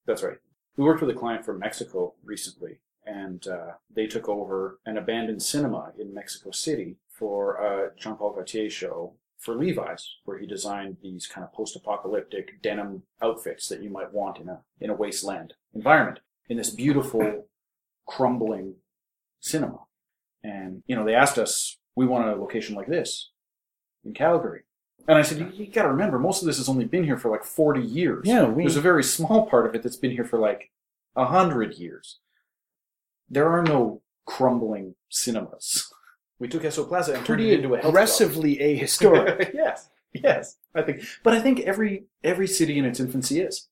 That's 0.06 0.22
right. 0.22 0.36
We 0.76 0.84
worked 0.84 1.02
with 1.02 1.10
a 1.10 1.18
client 1.18 1.44
from 1.44 1.58
Mexico 1.58 2.14
recently, 2.24 2.80
and 3.04 3.46
uh, 3.46 3.72
they 3.94 4.06
took 4.06 4.28
over 4.28 4.78
an 4.86 4.96
abandoned 4.96 5.42
cinema 5.42 5.92
in 5.98 6.14
Mexico 6.14 6.50
City 6.50 6.96
for 7.08 7.56
a 7.56 7.90
Jean 7.98 8.16
Paul 8.16 8.32
Gaultier 8.32 8.70
show 8.70 9.14
for 9.38 9.54
Levi's, 9.54 10.16
where 10.24 10.38
he 10.38 10.46
designed 10.46 10.96
these 11.02 11.26
kind 11.26 11.44
of 11.44 11.52
post-apocalyptic 11.52 12.62
denim 12.62 13.02
outfits 13.20 13.68
that 13.68 13.82
you 13.82 13.90
might 13.90 14.12
want 14.12 14.38
in 14.38 14.48
a 14.48 14.60
in 14.80 14.88
a 14.88 14.94
wasteland 14.94 15.54
environment 15.74 16.20
in 16.48 16.56
this 16.56 16.70
beautiful, 16.70 17.46
crumbling 18.06 18.76
cinema. 19.40 19.80
And 20.42 20.82
you 20.86 20.96
know, 20.96 21.04
they 21.04 21.14
asked 21.14 21.38
us, 21.38 21.76
"We 21.96 22.06
want 22.06 22.28
a 22.28 22.40
location 22.40 22.74
like 22.74 22.86
this 22.88 23.30
in 24.04 24.14
Calgary." 24.14 24.62
And 25.08 25.18
I 25.18 25.22
said, 25.22 25.38
"You, 25.38 25.50
you 25.54 25.66
got 25.72 25.82
to 25.82 25.88
remember, 25.88 26.18
most 26.18 26.42
of 26.42 26.46
this 26.46 26.58
has 26.58 26.68
only 26.68 26.84
been 26.84 27.04
here 27.04 27.16
for 27.18 27.30
like 27.30 27.44
forty 27.44 27.82
years." 27.82 28.22
Yeah, 28.26 28.44
we. 28.44 28.62
There's 28.62 28.76
a 28.76 28.80
very 28.80 29.02
small 29.04 29.46
part 29.46 29.66
of 29.66 29.74
it 29.74 29.82
that's 29.82 29.96
been 29.96 30.12
here 30.12 30.24
for 30.24 30.38
like 30.38 30.70
a 31.16 31.26
hundred 31.26 31.74
years. 31.74 32.18
There 33.28 33.48
are 33.50 33.62
no 33.62 34.02
crumbling 34.26 34.94
cinemas. 35.08 35.92
We 36.38 36.48
took 36.48 36.62
Esso 36.62 36.86
Plaza 36.86 37.14
and 37.14 37.24
turned 37.24 37.40
it 37.40 37.52
into 37.54 37.68
a 37.68 37.76
health 37.78 37.82
club. 37.82 37.90
aggressively 37.94 38.56
ahistoric. 38.56 39.52
yes, 39.54 39.88
yes. 40.12 40.56
I 40.74 40.82
think, 40.82 41.04
but 41.22 41.34
I 41.34 41.40
think 41.40 41.60
every 41.60 42.04
every 42.24 42.46
city 42.46 42.78
in 42.78 42.84
its 42.84 43.00
infancy 43.00 43.40
is. 43.40 43.68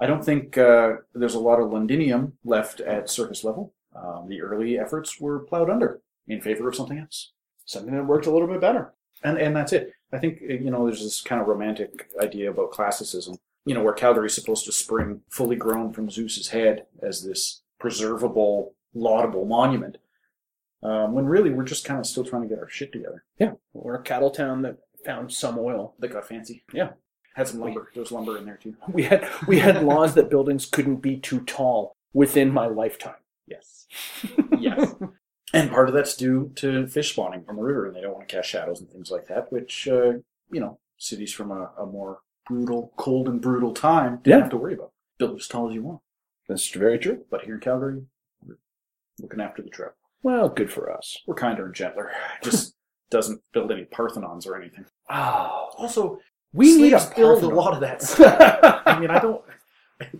I 0.00 0.06
don't 0.06 0.24
think 0.24 0.56
uh, 0.56 0.92
there's 1.12 1.34
a 1.34 1.40
lot 1.40 1.58
of 1.60 1.70
Londinium 1.72 2.34
left 2.44 2.80
at 2.80 3.10
surface 3.10 3.42
level. 3.42 3.74
Um, 3.96 4.26
the 4.28 4.40
early 4.42 4.78
efforts 4.78 5.20
were 5.20 5.40
plowed 5.40 5.68
under 5.70 6.00
in 6.28 6.40
favor 6.40 6.68
of 6.68 6.76
something 6.76 6.98
else, 6.98 7.32
Something 7.64 7.94
that 7.94 8.04
worked 8.06 8.26
a 8.26 8.30
little 8.30 8.46
bit 8.46 8.60
better. 8.60 8.94
and 9.24 9.38
and 9.38 9.56
that's 9.56 9.72
it. 9.72 9.92
I 10.12 10.18
think 10.18 10.40
you 10.40 10.70
know 10.70 10.86
there's 10.86 11.02
this 11.02 11.20
kind 11.20 11.40
of 11.40 11.48
romantic 11.48 12.08
idea 12.20 12.50
about 12.50 12.70
classicism. 12.70 13.36
You 13.64 13.74
know 13.74 13.82
where 13.82 13.92
Calgary's 13.94 14.34
supposed 14.34 14.64
to 14.66 14.72
spring 14.72 15.20
fully 15.30 15.56
grown 15.56 15.92
from 15.92 16.10
Zeus's 16.10 16.48
head 16.48 16.86
as 17.02 17.22
this 17.22 17.62
preservable, 17.78 18.74
laudable 18.94 19.44
monument, 19.44 19.98
um, 20.82 21.12
when 21.12 21.26
really 21.26 21.50
we're 21.50 21.64
just 21.64 21.84
kind 21.84 22.00
of 22.00 22.06
still 22.06 22.24
trying 22.24 22.42
to 22.42 22.48
get 22.48 22.58
our 22.58 22.68
shit 22.68 22.92
together. 22.92 23.24
Yeah, 23.38 23.52
we're 23.72 23.96
a 23.96 24.02
cattle 24.02 24.30
town 24.30 24.62
that 24.62 24.78
found 25.04 25.32
some 25.32 25.58
oil. 25.58 25.94
That 25.98 26.08
got 26.12 26.26
fancy. 26.26 26.64
Yeah. 26.72 26.90
Had 27.34 27.46
some 27.46 27.60
lumber. 27.60 27.90
There 27.94 28.02
was 28.02 28.10
lumber 28.10 28.36
in 28.36 28.46
there 28.46 28.56
too. 28.56 28.74
We 28.90 29.04
had 29.04 29.28
we 29.46 29.60
had 29.60 29.84
laws 29.84 30.14
that 30.14 30.30
buildings 30.30 30.66
couldn't 30.66 30.96
be 30.96 31.16
too 31.18 31.40
tall 31.40 31.94
within 32.12 32.50
my 32.50 32.66
lifetime. 32.66 33.14
Yes. 33.46 33.86
Yes. 34.58 34.92
And 35.52 35.70
part 35.70 35.88
of 35.88 35.94
that's 35.94 36.16
due 36.16 36.52
to 36.56 36.86
fish 36.86 37.12
spawning 37.12 37.42
from 37.44 37.56
the 37.56 37.62
river, 37.62 37.86
and 37.86 37.96
they 37.96 38.00
don't 38.00 38.14
want 38.14 38.28
to 38.28 38.34
cast 38.34 38.48
shadows 38.48 38.80
and 38.80 38.90
things 38.90 39.10
like 39.10 39.26
that, 39.28 39.50
which, 39.52 39.88
uh, 39.88 40.12
you 40.50 40.60
know, 40.60 40.78
cities 40.98 41.32
from 41.32 41.50
a, 41.50 41.70
a 41.78 41.86
more 41.86 42.20
brutal, 42.46 42.92
cold 42.96 43.28
and 43.28 43.40
brutal 43.40 43.72
time 43.72 44.16
didn't 44.22 44.26
Yeah. 44.26 44.40
have 44.40 44.50
to 44.50 44.56
worry 44.56 44.74
about. 44.74 44.92
Build 45.18 45.38
as 45.38 45.46
tall 45.48 45.68
as 45.68 45.74
you 45.74 45.82
want. 45.82 46.00
That's 46.48 46.68
very 46.70 46.98
true. 46.98 47.24
But 47.30 47.42
here 47.42 47.54
in 47.54 47.60
Calgary, 47.60 48.02
we're 48.46 48.56
looking 49.20 49.40
after 49.40 49.62
the 49.62 49.70
trout. 49.70 49.94
Well, 50.22 50.48
good 50.48 50.72
for 50.72 50.90
us. 50.92 51.18
We're 51.26 51.34
kinder 51.34 51.66
and 51.66 51.74
gentler. 51.74 52.10
Just 52.42 52.74
doesn't 53.10 53.40
build 53.52 53.70
any 53.72 53.84
Parthenons 53.84 54.46
or 54.46 54.56
anything. 54.60 54.84
Oh, 55.10 55.70
Also, 55.78 56.20
we 56.52 56.76
need 56.76 56.92
a 56.94 57.12
build 57.16 57.42
a 57.42 57.48
lot 57.48 57.74
of 57.74 57.80
that 57.80 58.02
stuff. 58.02 58.82
I 58.86 58.98
mean, 58.98 59.10
I 59.10 59.18
don't. 59.18 59.42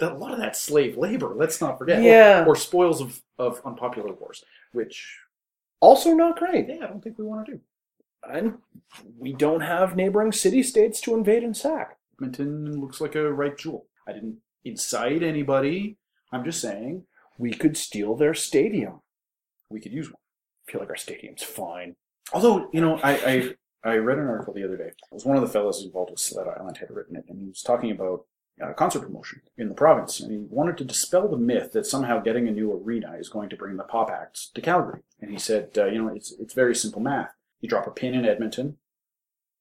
A 0.01 0.07
lot 0.07 0.33
of 0.33 0.41
that 0.41 0.57
slave 0.57 0.97
labor. 0.97 1.35
Let's 1.37 1.61
not 1.61 1.79
forget. 1.79 2.01
Or- 2.01 2.03
Yeah. 2.03 2.45
Or, 2.49 2.57
spoils 2.57 3.01
of, 3.01 3.23
of 3.39 3.61
unpopular 3.65 4.13
wars, 4.13 4.43
which 4.73 5.19
also 5.81 6.13
not 6.13 6.39
great. 6.39 6.69
yeah, 6.69 6.85
I 6.85 6.87
don't 6.89 7.03
think 7.03 7.19
we 7.19 7.25
want 7.25 7.47
to 7.47 7.53
do. 7.53 7.61
And 8.29 8.59
we 9.19 9.33
don't 9.33 9.61
have 9.61 9.97
neighboring 9.97 10.33
city 10.33 10.63
states 10.63 11.01
to 11.03 11.15
invade 11.15 11.45
and 11.45 11.57
sack. 11.57 11.97
Edmonton 12.21 12.81
looks 12.81 13.01
like 13.01 13.15
a 13.15 13.33
ripe 13.33 13.59
jewel. 13.59 13.87
I 14.09 14.13
didn't 14.13 14.39
incite 14.65 15.23
anybody. 15.23 15.97
I'm 16.33 16.45
just 16.45 16.61
saying 16.61 17.05
We 17.39 17.53
could 17.53 17.77
steal 17.77 18.17
their 18.17 18.35
stadium. 18.35 19.01
we 19.71 19.81
could 19.81 19.93
use 19.93 20.09
one. 20.09 20.21
I 20.67 20.73
feel 20.73 20.81
like 20.81 20.91
our 20.91 20.97
stadium's 20.97 21.43
fine. 21.43 21.95
Although, 22.33 22.69
you 22.73 22.81
know, 22.81 22.99
I, 23.03 23.55
I, 23.85 23.91
I 23.93 23.97
read 23.97 24.19
an 24.19 24.27
article 24.27 24.53
the 24.53 24.65
other 24.65 24.77
day. 24.77 24.89
It 24.89 24.95
was 25.13 25.25
one 25.25 25.37
of 25.37 25.43
the 25.43 25.49
fellows 25.49 25.83
involved 25.85 26.11
with 26.11 26.21
Sled 26.21 26.47
Island 26.49 26.77
had 26.79 26.91
written 26.91 27.17
it, 27.17 27.25
and 27.29 27.39
he 27.41 27.47
was 27.47 27.63
talking 27.63 27.91
about 27.91 28.25
uh, 28.63 28.73
concert 28.73 29.01
promotion 29.01 29.43
in 29.57 29.69
the 29.69 29.75
province, 29.75 30.21
and 30.21 30.31
he 30.31 30.39
wanted 30.39 30.77
to 30.79 30.85
dispel 30.85 31.29
the 31.29 31.37
myth 31.37 31.73
that 31.73 31.87
somehow 31.87 32.21
getting 32.21 32.49
a 32.49 32.53
new 32.53 32.73
arena 32.73 33.17
is 33.19 33.29
going 33.29 33.49
to 33.49 33.57
bring 33.57 33.77
the 33.77 33.85
pop 33.85 34.11
acts 34.11 34.51
to 34.55 34.61
Calgary. 34.61 35.01
And 35.21 35.31
he 35.31 35.39
said, 35.39 35.71
uh, 35.77 35.87
you 35.87 36.03
know, 36.03 36.09
it's 36.15 36.33
it's 36.39 36.55
very 36.55 36.75
simple 36.75 37.01
math. 37.01 37.33
You 37.61 37.69
drop 37.69 37.87
a 37.87 37.91
pin 37.91 38.15
in 38.15 38.25
Edmonton, 38.25 38.79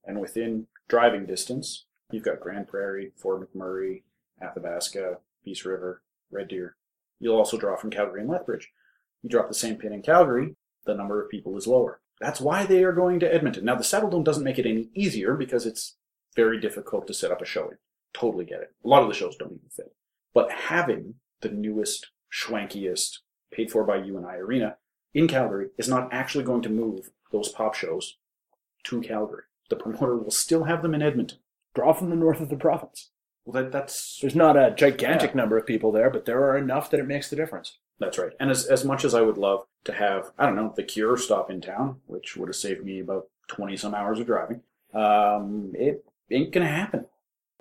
and 0.06 0.20
within 0.20 0.68
driving 0.88 1.26
distance, 1.26 1.86
you've 2.12 2.24
got 2.24 2.40
Grande 2.40 2.68
Prairie, 2.68 3.12
Fort 3.16 3.42
McMurray, 3.42 4.04
Athabasca, 4.42 5.18
Peace 5.44 5.66
River, 5.66 6.02
Red 6.32 6.48
Deer. 6.48 6.76
You'll 7.20 7.38
also 7.38 7.58
draw 7.58 7.76
from 7.76 7.90
Calgary 7.90 8.22
and 8.22 8.30
Lethbridge. 8.30 8.72
You 9.24 9.30
drop 9.30 9.48
the 9.48 9.54
same 9.54 9.76
pin 9.78 9.94
in 9.94 10.02
Calgary, 10.02 10.56
the 10.86 10.94
number 10.94 11.22
of 11.22 11.30
people 11.30 11.58
is 11.58 11.68
lower. 11.68 12.00
That's 12.20 12.42
why 12.42 12.66
they 12.66 12.84
are 12.84 12.94
going 12.94 13.20
to 13.20 13.34
Edmonton. 13.34 13.66
Now, 13.66 13.76
the 13.76 13.84
Saddledome 13.84 14.24
doesn't 14.24 14.44
make 14.44 14.58
it 14.58 14.66
any 14.66 14.90
easier 14.96 15.36
because 15.36 15.66
it's 15.66 15.98
very 16.36 16.60
difficult 16.60 17.08
to 17.08 17.14
set 17.14 17.32
up 17.32 17.42
a 17.42 17.46
show 17.46 17.70
in. 17.70 17.78
Totally 18.14 18.46
get 18.46 18.62
it. 18.62 18.74
A 18.84 18.88
lot 18.88 19.04
of 19.04 19.10
the 19.10 19.16
shows 19.16 19.36
don't 19.36 19.54
even 19.54 19.70
fit. 19.70 19.94
But 20.34 20.52
having 20.52 21.16
the 21.42 21.50
newest, 21.50 22.08
schwankiest, 22.32 23.20
paid 23.52 23.72
for 23.72 23.84
by 23.84 23.98
you 23.98 24.18
and 24.18 24.26
I 24.26 24.36
arena 24.36 24.78
in 25.14 25.28
Calgary 25.28 25.70
is 25.78 25.88
not 25.88 26.10
actually 26.12 26.44
going 26.44 26.62
to 26.64 26.70
move 26.70 27.12
those 27.32 27.50
pop 27.50 27.74
shows 27.74 28.18
to 28.84 29.02
Calgary. 29.02 29.44
The 29.70 29.76
promoter 29.76 30.16
will 30.18 30.32
still 30.32 30.66
have 30.66 30.82
them 30.82 30.94
in 30.94 31.02
Edmonton. 31.02 31.40
Draw 31.76 31.94
from 31.94 32.10
the 32.10 32.16
north 32.16 32.40
of 32.40 32.50
the 32.50 32.56
province. 32.56 33.12
Well, 33.46 33.64
that, 33.64 33.72
that's 33.72 34.20
There's 34.20 34.36
not 34.36 34.58
a 34.58 34.72
gigantic 34.72 35.34
number 35.34 35.58
of 35.58 35.66
people 35.66 35.92
there, 35.92 36.10
but 36.10 36.26
there 36.26 36.44
are 36.44 36.58
enough 36.58 36.90
that 36.92 37.00
it 37.00 37.08
makes 37.08 37.30
the 37.30 37.36
difference. 37.36 37.78
That's 38.00 38.18
right. 38.18 38.34
And 38.40 38.52
as, 38.52 38.66
as 38.66 38.86
much 38.86 39.06
as 39.06 39.16
I 39.16 39.22
would 39.22 39.38
love 39.38 39.66
to 39.86 39.94
have, 39.94 40.32
I 40.38 40.46
don't 40.46 40.56
know, 40.56 40.74
The 40.76 40.84
Cure 40.84 41.18
stop 41.18 41.50
in 41.50 41.62
town, 41.62 42.02
which 42.06 42.36
would 42.36 42.50
have 42.50 42.56
saved 42.56 42.84
me 42.84 43.00
about 43.00 43.28
20 43.48 43.78
some 43.78 43.96
hours 43.96 44.20
of 44.20 44.28
driving, 44.28 44.62
um, 44.94 45.72
it 45.74 46.06
ain't 46.30 46.52
going 46.52 46.66
to 46.66 46.72
happen. 46.72 47.06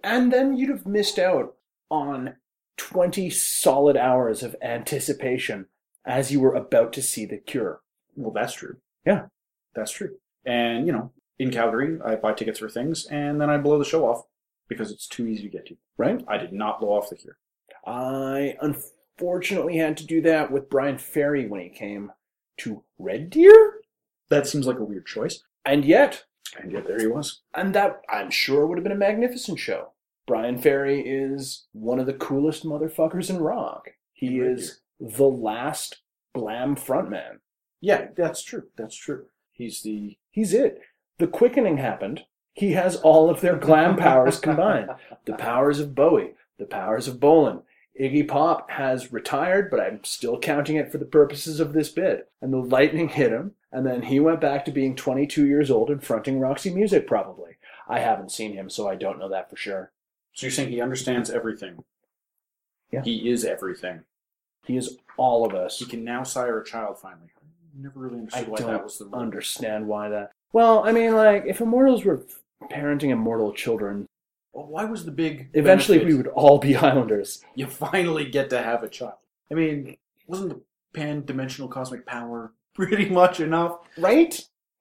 And 0.02 0.32
then 0.32 0.56
you'd 0.56 0.70
have 0.70 0.86
missed 0.86 1.18
out 1.18 1.54
on 1.90 2.36
20 2.76 3.30
solid 3.30 3.96
hours 3.96 4.42
of 4.42 4.56
anticipation 4.62 5.66
as 6.06 6.30
you 6.30 6.40
were 6.40 6.54
about 6.54 6.92
to 6.94 7.02
see 7.02 7.24
the 7.24 7.38
cure. 7.38 7.80
Well, 8.14 8.32
that's 8.32 8.54
true. 8.54 8.76
Yeah. 9.04 9.26
That's 9.74 9.92
true. 9.92 10.16
And, 10.44 10.86
you 10.86 10.92
know, 10.92 11.12
in 11.38 11.50
Calgary, 11.50 11.98
I 12.04 12.16
buy 12.16 12.32
tickets 12.32 12.58
for 12.58 12.68
things 12.68 13.06
and 13.06 13.40
then 13.40 13.50
I 13.50 13.58
blow 13.58 13.78
the 13.78 13.84
show 13.84 14.06
off 14.06 14.24
because 14.68 14.90
it's 14.90 15.06
too 15.06 15.26
easy 15.26 15.42
to 15.42 15.48
get 15.48 15.66
to. 15.66 15.76
Right? 15.98 16.24
I 16.28 16.38
did 16.38 16.52
not 16.52 16.80
blow 16.80 16.90
off 16.90 17.10
The 17.10 17.16
Cure. 17.16 17.38
I 17.86 18.56
unfortunately 18.60 19.76
had 19.76 19.96
to 19.98 20.06
do 20.06 20.20
that 20.22 20.50
with 20.50 20.70
Bryan 20.70 20.98
Ferry 20.98 21.46
when 21.46 21.60
he 21.60 21.68
came 21.68 22.12
to 22.58 22.82
Red 22.98 23.30
Deer. 23.30 23.80
That 24.28 24.46
seems 24.46 24.66
like 24.66 24.78
a 24.78 24.84
weird 24.84 25.06
choice. 25.06 25.42
And 25.64 25.84
yet, 25.84 26.24
And 26.60 26.72
yet 26.72 26.86
there 26.86 26.98
he 26.98 27.06
was. 27.06 27.40
and 27.54 27.74
that 27.74 28.02
I'm 28.08 28.30
sure 28.30 28.66
would 28.66 28.78
have 28.78 28.84
been 28.84 28.92
a 28.92 28.96
magnificent 28.96 29.58
show. 29.58 29.92
Bryan 30.26 30.58
Ferry 30.58 31.00
is 31.00 31.66
one 31.72 31.98
of 32.00 32.06
the 32.06 32.12
coolest 32.12 32.64
motherfuckers 32.64 33.30
in 33.30 33.38
rock. 33.38 33.90
He 34.12 34.40
Right 34.40 34.50
is 34.50 34.80
the 34.98 35.24
last 35.24 36.02
glam 36.34 36.74
frontman. 36.76 37.38
Yeah, 37.80 38.08
that's 38.16 38.42
true. 38.42 38.64
That's 38.76 38.96
true. 38.96 39.26
He's 39.52 39.82
the 39.82 40.16
He's 40.30 40.52
it. 40.52 40.80
The 41.18 41.26
quickening 41.26 41.78
happened. 41.78 42.24
He 42.54 42.72
has 42.72 42.96
all 42.96 43.30
of 43.30 43.40
their 43.40 43.56
glam 43.56 43.96
powers 43.96 44.38
combined. 44.40 44.90
The 45.26 45.34
powers 45.34 45.80
of 45.80 45.94
Bowie, 45.94 46.32
the 46.58 46.66
powers 46.66 47.08
of 47.08 47.20
Bolan. 47.20 47.62
Iggy 48.00 48.28
Pop 48.28 48.70
has 48.70 49.12
retired, 49.12 49.70
but 49.70 49.80
I'm 49.80 50.04
still 50.04 50.38
counting 50.38 50.76
it 50.76 50.92
for 50.92 50.98
the 50.98 51.04
purposes 51.04 51.60
of 51.60 51.72
this 51.72 51.88
bit. 51.88 52.30
And 52.42 52.52
the 52.52 52.58
lightning 52.58 53.08
hit 53.08 53.32
him, 53.32 53.52
and 53.72 53.86
then 53.86 54.02
he 54.02 54.20
went 54.20 54.40
back 54.40 54.64
to 54.66 54.70
being 54.70 54.94
22 54.94 55.46
years 55.46 55.70
old 55.70 55.90
and 55.90 56.02
fronting 56.02 56.38
Roxy 56.38 56.72
Music, 56.74 57.06
probably. 57.06 57.56
I 57.88 58.00
haven't 58.00 58.32
seen 58.32 58.52
him, 58.52 58.68
so 58.68 58.88
I 58.88 58.96
don't 58.96 59.18
know 59.18 59.28
that 59.30 59.48
for 59.48 59.56
sure. 59.56 59.92
So 60.34 60.46
you're 60.46 60.52
saying 60.52 60.70
he 60.70 60.80
understands 60.80 61.30
everything. 61.30 61.84
Yeah. 62.92 63.02
He 63.02 63.30
is 63.30 63.44
everything. 63.44 64.00
He 64.66 64.76
is 64.76 64.98
all 65.16 65.46
of 65.46 65.54
us. 65.54 65.78
He 65.78 65.86
can 65.86 66.04
now 66.04 66.22
sire 66.22 66.60
a 66.60 66.64
child 66.64 66.98
finally. 66.98 67.30
I 67.40 67.82
never 67.82 68.00
really 68.00 68.16
I 68.16 68.20
understood 68.20 68.48
why 68.48 68.58
don't 68.58 68.70
that 68.72 68.84
was 68.84 68.98
the 68.98 69.06
rule. 69.06 69.14
understand 69.14 69.86
why 69.86 70.08
that. 70.10 70.32
Well, 70.52 70.84
I 70.84 70.92
mean, 70.92 71.14
like, 71.14 71.44
if 71.46 71.60
immortals 71.60 72.04
were 72.04 72.24
parenting 72.70 73.10
immortal 73.10 73.52
children, 73.52 74.05
Well, 74.56 74.68
why 74.68 74.84
was 74.84 75.04
the 75.04 75.10
big 75.10 75.50
eventually 75.52 75.98
benefit 75.98 76.12
we 76.16 76.16
would 76.16 76.28
all 76.28 76.56
be 76.58 76.76
Islanders. 76.76 77.44
you 77.54 77.66
finally 77.66 78.24
get 78.30 78.48
to 78.50 78.62
have 78.62 78.82
a 78.82 78.88
child? 78.88 79.18
I 79.50 79.54
mean, 79.54 79.98
wasn't 80.26 80.48
the 80.48 80.60
pan-dimensional 80.98 81.68
cosmic 81.68 82.06
power 82.06 82.54
pretty 82.74 83.10
much 83.10 83.38
enough? 83.38 83.80
Right? 83.98 84.40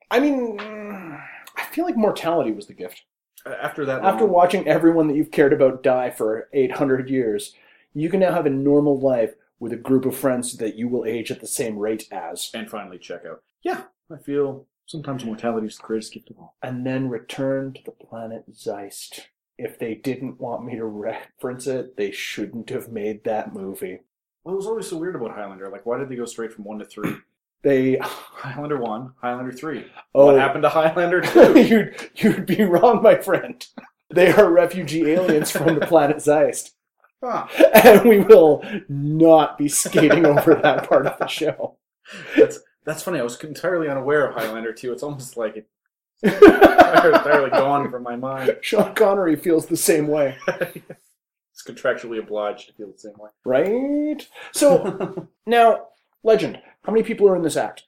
I 0.09 0.21
mean, 0.21 0.57
I 0.61 1.65
feel 1.71 1.83
like 1.83 1.97
mortality 1.97 2.53
was 2.53 2.67
the 2.67 2.73
gift. 2.73 3.03
After 3.45 3.83
that, 3.83 4.05
After 4.05 4.23
long- 4.23 4.33
watching 4.33 4.65
everyone 4.65 5.09
that 5.09 5.17
you've 5.17 5.31
cared 5.31 5.51
about 5.51 5.83
die 5.83 6.09
for 6.09 6.47
800 6.53 7.09
years, 7.09 7.53
you 7.93 8.09
can 8.09 8.21
now 8.21 8.31
have 8.31 8.45
a 8.45 8.49
normal 8.49 8.97
life 8.97 9.33
with 9.59 9.73
a 9.73 9.77
group 9.77 10.05
of 10.05 10.15
friends 10.15 10.55
that 10.57 10.75
you 10.75 10.87
will 10.87 11.03
age 11.03 11.31
at 11.31 11.41
the 11.41 11.47
same 11.47 11.77
rate 11.77 12.07
as, 12.13 12.49
and 12.53 12.69
finally 12.69 12.97
check 12.97 13.23
out. 13.29 13.43
Yeah, 13.61 13.83
I 14.09 14.17
feel 14.19 14.67
sometimes 14.85 15.25
mortality 15.25 15.67
is 15.67 15.75
the 15.75 15.83
greatest 15.83 16.13
gift 16.13 16.29
of 16.29 16.37
all. 16.37 16.55
and 16.63 16.85
then 16.85 17.09
return 17.09 17.73
to 17.73 17.83
the 17.83 17.91
planet 17.91 18.45
Zeist. 18.53 19.27
If 19.57 19.79
they 19.79 19.95
didn't 19.95 20.39
want 20.39 20.65
me 20.65 20.75
to 20.75 20.85
reference 20.85 21.65
it, 21.67 21.95
they 21.97 22.11
shouldn't 22.11 22.69
have 22.69 22.89
made 22.91 23.23
that 23.23 23.53
movie. 23.53 23.99
Well, 24.43 24.53
it 24.53 24.57
was 24.57 24.67
always 24.67 24.87
so 24.89 24.97
weird 24.97 25.15
about 25.15 25.31
Highlander. 25.31 25.69
Like, 25.69 25.85
why 25.85 25.97
did 25.97 26.09
they 26.09 26.15
go 26.15 26.25
straight 26.25 26.51
from 26.53 26.65
one 26.65 26.79
to 26.79 26.85
three? 26.85 27.13
They, 27.63 27.97
Highlander 28.01 28.77
one, 28.77 29.13
Highlander 29.19 29.51
three. 29.51 29.87
oh, 30.13 30.27
What 30.27 30.37
happened 30.37 30.61
to 30.63 30.69
Highlander 30.69 31.21
two? 31.21 31.59
you'd, 31.59 32.11
you'd 32.15 32.45
be 32.45 32.61
wrong, 32.61 33.01
my 33.01 33.15
friend. 33.15 33.65
They 34.13 34.31
are 34.31 34.51
refugee 34.51 35.09
aliens 35.09 35.49
from 35.49 35.79
the 35.79 35.85
planet 35.87 36.17
Zeist. 36.17 36.73
Huh. 37.23 37.47
And 37.83 38.07
we 38.07 38.19
will 38.19 38.63
not 38.87 39.57
be 39.57 39.67
skating 39.67 40.27
over 40.27 40.53
that 40.53 40.87
part 40.87 41.07
of 41.07 41.17
the 41.17 41.25
show. 41.25 41.77
That's 42.37 42.59
that's 42.85 43.01
funny. 43.01 43.19
I 43.19 43.23
was 43.23 43.39
entirely 43.43 43.89
unaware 43.89 44.27
of 44.27 44.35
Highlander 44.35 44.71
two. 44.71 44.91
It's 44.93 45.01
almost 45.01 45.35
like 45.35 45.55
it 45.57 45.67
entirely 46.23 47.49
gone 47.51 47.89
from 47.91 48.03
my 48.03 48.15
mind. 48.15 48.57
Sean 48.61 48.93
Connery 48.95 49.35
feels 49.35 49.65
the 49.67 49.77
same 49.77 50.07
way, 50.07 50.37
He's 50.73 51.63
contractually 51.65 52.19
obliged 52.19 52.67
to 52.67 52.73
feel 52.73 52.91
the 52.91 52.97
same 52.97 53.13
way. 53.17 53.29
right? 53.45 54.27
So 54.51 55.27
now, 55.45 55.87
legend. 56.23 56.59
How 56.83 56.91
many 56.91 57.03
people 57.03 57.27
are 57.29 57.35
in 57.35 57.41
this 57.43 57.57
act? 57.57 57.83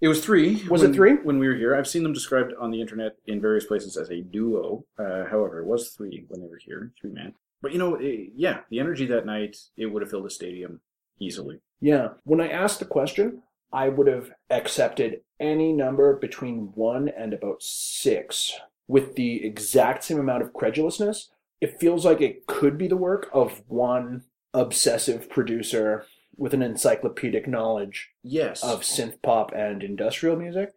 It 0.00 0.08
was 0.08 0.24
three. 0.24 0.62
Was 0.68 0.82
when- 0.82 0.90
it 0.92 0.94
three? 0.94 1.14
when 1.16 1.38
we 1.38 1.48
were 1.48 1.54
here? 1.56 1.74
I've 1.74 1.88
seen 1.88 2.02
them 2.04 2.12
described 2.12 2.52
on 2.58 2.70
the 2.70 2.80
internet 2.80 3.16
in 3.26 3.40
various 3.40 3.64
places 3.64 3.96
as 3.96 4.10
a 4.10 4.20
duo. 4.20 4.84
Uh, 4.98 5.24
however, 5.30 5.60
it 5.60 5.66
was 5.66 5.90
three 5.90 6.24
when 6.28 6.40
they 6.40 6.46
were 6.48 6.60
here, 6.64 6.92
three 7.00 7.10
men. 7.10 7.34
But 7.62 7.72
you 7.72 7.78
know, 7.78 7.96
eh, 7.96 8.26
yeah, 8.36 8.60
the 8.70 8.78
energy 8.80 9.06
that 9.06 9.26
night 9.26 9.56
it 9.76 9.86
would 9.86 10.02
have 10.02 10.10
filled 10.10 10.26
a 10.26 10.30
stadium 10.30 10.80
easily. 11.18 11.60
Yeah. 11.80 12.08
When 12.24 12.40
I 12.40 12.48
asked 12.48 12.78
the 12.78 12.84
question, 12.84 13.42
I 13.74 13.88
would 13.88 14.06
have 14.06 14.30
accepted 14.50 15.20
any 15.40 15.72
number 15.72 16.16
between 16.16 16.70
one 16.74 17.08
and 17.08 17.34
about 17.34 17.62
six 17.62 18.52
with 18.86 19.16
the 19.16 19.44
exact 19.44 20.04
same 20.04 20.18
amount 20.20 20.42
of 20.42 20.52
credulousness. 20.52 21.28
It 21.60 21.80
feels 21.80 22.04
like 22.04 22.20
it 22.20 22.46
could 22.46 22.78
be 22.78 22.86
the 22.88 22.96
work 22.96 23.28
of 23.32 23.62
one 23.66 24.22
obsessive 24.52 25.28
producer 25.28 26.06
with 26.36 26.54
an 26.54 26.62
encyclopedic 26.62 27.48
knowledge 27.48 28.10
Yes, 28.22 28.62
of 28.62 28.82
synth 28.82 29.20
pop 29.22 29.52
and 29.52 29.82
industrial 29.82 30.36
music, 30.36 30.70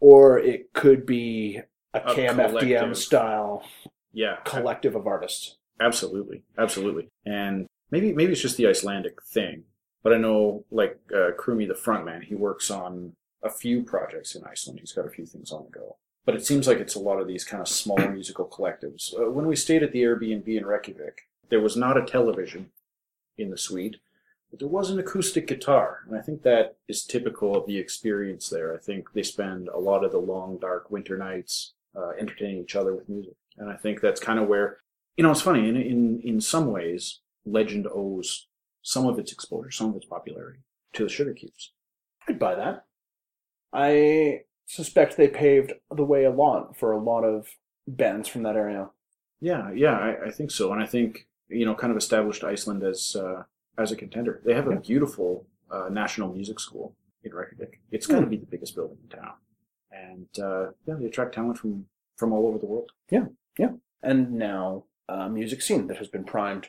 or 0.00 0.38
it 0.38 0.72
could 0.72 1.04
be 1.06 1.60
a, 1.92 1.98
A 1.98 2.14
KMFDM 2.14 2.48
collective. 2.50 2.98
style 2.98 3.64
yeah, 4.12 4.36
collective 4.44 4.94
of 4.94 5.06
artists. 5.06 5.56
Absolutely, 5.80 6.42
absolutely. 6.58 7.08
And 7.26 7.66
maybe 7.90 8.12
maybe 8.12 8.32
it's 8.32 8.42
just 8.42 8.56
the 8.56 8.68
Icelandic 8.68 9.22
thing, 9.24 9.64
but 10.04 10.12
I 10.12 10.18
know 10.18 10.64
like 10.70 11.00
uh, 11.10 11.32
Krummi, 11.36 11.66
the 11.66 11.74
frontman, 11.74 12.22
he 12.22 12.36
works 12.36 12.70
on 12.70 13.14
a 13.42 13.50
few 13.50 13.82
projects 13.82 14.36
in 14.36 14.44
Iceland. 14.44 14.78
He's 14.78 14.92
got 14.92 15.06
a 15.06 15.10
few 15.10 15.26
things 15.26 15.50
on 15.50 15.64
the 15.64 15.76
go. 15.76 15.96
But 16.24 16.36
it 16.36 16.46
seems 16.46 16.68
like 16.68 16.78
it's 16.78 16.94
a 16.94 17.00
lot 17.00 17.20
of 17.20 17.26
these 17.26 17.44
kind 17.44 17.60
of 17.60 17.68
smaller 17.68 18.10
musical 18.12 18.46
collectives. 18.46 19.12
Uh, 19.18 19.30
when 19.30 19.46
we 19.46 19.56
stayed 19.56 19.82
at 19.82 19.90
the 19.90 20.02
Airbnb 20.02 20.46
in 20.46 20.64
Reykjavik, 20.64 21.22
there 21.48 21.60
was 21.60 21.76
not 21.76 21.98
a 21.98 22.04
television 22.04 22.70
in 23.36 23.50
the 23.50 23.58
suite, 23.58 23.96
but 24.50 24.60
there 24.60 24.68
was 24.68 24.90
an 24.90 25.00
acoustic 25.00 25.48
guitar, 25.48 26.00
and 26.06 26.16
I 26.16 26.22
think 26.22 26.42
that 26.42 26.76
is 26.86 27.04
typical 27.04 27.56
of 27.56 27.66
the 27.66 27.78
experience 27.78 28.48
there. 28.48 28.72
I 28.72 28.78
think 28.78 29.12
they 29.12 29.24
spend 29.24 29.68
a 29.68 29.78
lot 29.78 30.04
of 30.04 30.12
the 30.12 30.18
long, 30.18 30.58
dark 30.58 30.90
winter 30.90 31.18
nights 31.18 31.72
uh, 31.96 32.10
entertaining 32.18 32.62
each 32.62 32.76
other 32.76 32.94
with 32.94 33.08
music, 33.08 33.34
and 33.58 33.68
I 33.68 33.76
think 33.76 34.00
that's 34.00 34.20
kind 34.20 34.38
of 34.38 34.46
where 34.46 34.78
you 35.16 35.22
know, 35.22 35.30
it's 35.30 35.40
funny. 35.40 35.68
In 35.68 35.76
in 35.76 36.20
in 36.20 36.40
some 36.40 36.70
ways, 36.70 37.20
Legend 37.44 37.86
owes 37.92 38.48
some 38.84 39.06
of 39.06 39.18
its 39.18 39.32
exposure, 39.32 39.70
some 39.72 39.90
of 39.90 39.96
its 39.96 40.04
popularity, 40.06 40.60
to 40.92 41.02
the 41.04 41.08
Sugar 41.08 41.32
Cubes. 41.34 41.72
I'd 42.28 42.38
buy 42.38 42.54
that. 42.54 42.84
I 43.72 44.42
suspect 44.66 45.16
they 45.16 45.28
paved 45.28 45.72
the 45.94 46.04
way 46.04 46.24
a 46.24 46.30
lot 46.30 46.76
for 46.76 46.92
a 46.92 46.98
lot 47.02 47.22
of 47.24 47.48
bands 47.88 48.28
from 48.28 48.42
that 48.44 48.56
area. 48.56 48.90
Yeah, 49.40 49.72
yeah, 49.72 49.96
I, 49.98 50.26
I 50.26 50.30
think 50.30 50.50
so, 50.50 50.72
and 50.72 50.82
I 50.82 50.86
think 50.86 51.26
you 51.48 51.66
know, 51.66 51.74
kind 51.74 51.90
of 51.90 51.96
established 51.96 52.44
Iceland 52.44 52.82
as 52.82 53.16
uh, 53.16 53.42
as 53.76 53.90
a 53.92 53.96
contender. 53.96 54.40
They 54.44 54.54
have 54.54 54.68
a 54.68 54.72
Yeah. 54.72 54.78
beautiful 54.78 55.46
uh, 55.70 55.88
national 55.90 56.32
music 56.32 56.60
school 56.60 56.94
in 57.22 57.32
Reykjavik. 57.34 57.80
It's 57.90 58.06
got 58.06 58.20
to 58.20 58.26
be 58.26 58.36
the 58.36 58.46
biggest 58.46 58.74
building 58.74 58.98
in 59.02 59.18
town, 59.18 59.34
and 59.90 60.28
uh, 60.38 60.70
yeah, 60.86 60.94
they 60.98 61.06
attract 61.06 61.34
talent 61.34 61.58
from 61.58 61.86
from 62.16 62.32
all 62.32 62.46
over 62.46 62.58
the 62.58 62.66
world. 62.66 62.92
Yeah, 63.10 63.26
yeah, 63.58 63.72
and 64.02 64.32
now 64.32 64.84
a 65.08 65.28
music 65.28 65.60
scene 65.62 65.86
that 65.88 65.98
has 65.98 66.08
been 66.08 66.24
primed 66.24 66.68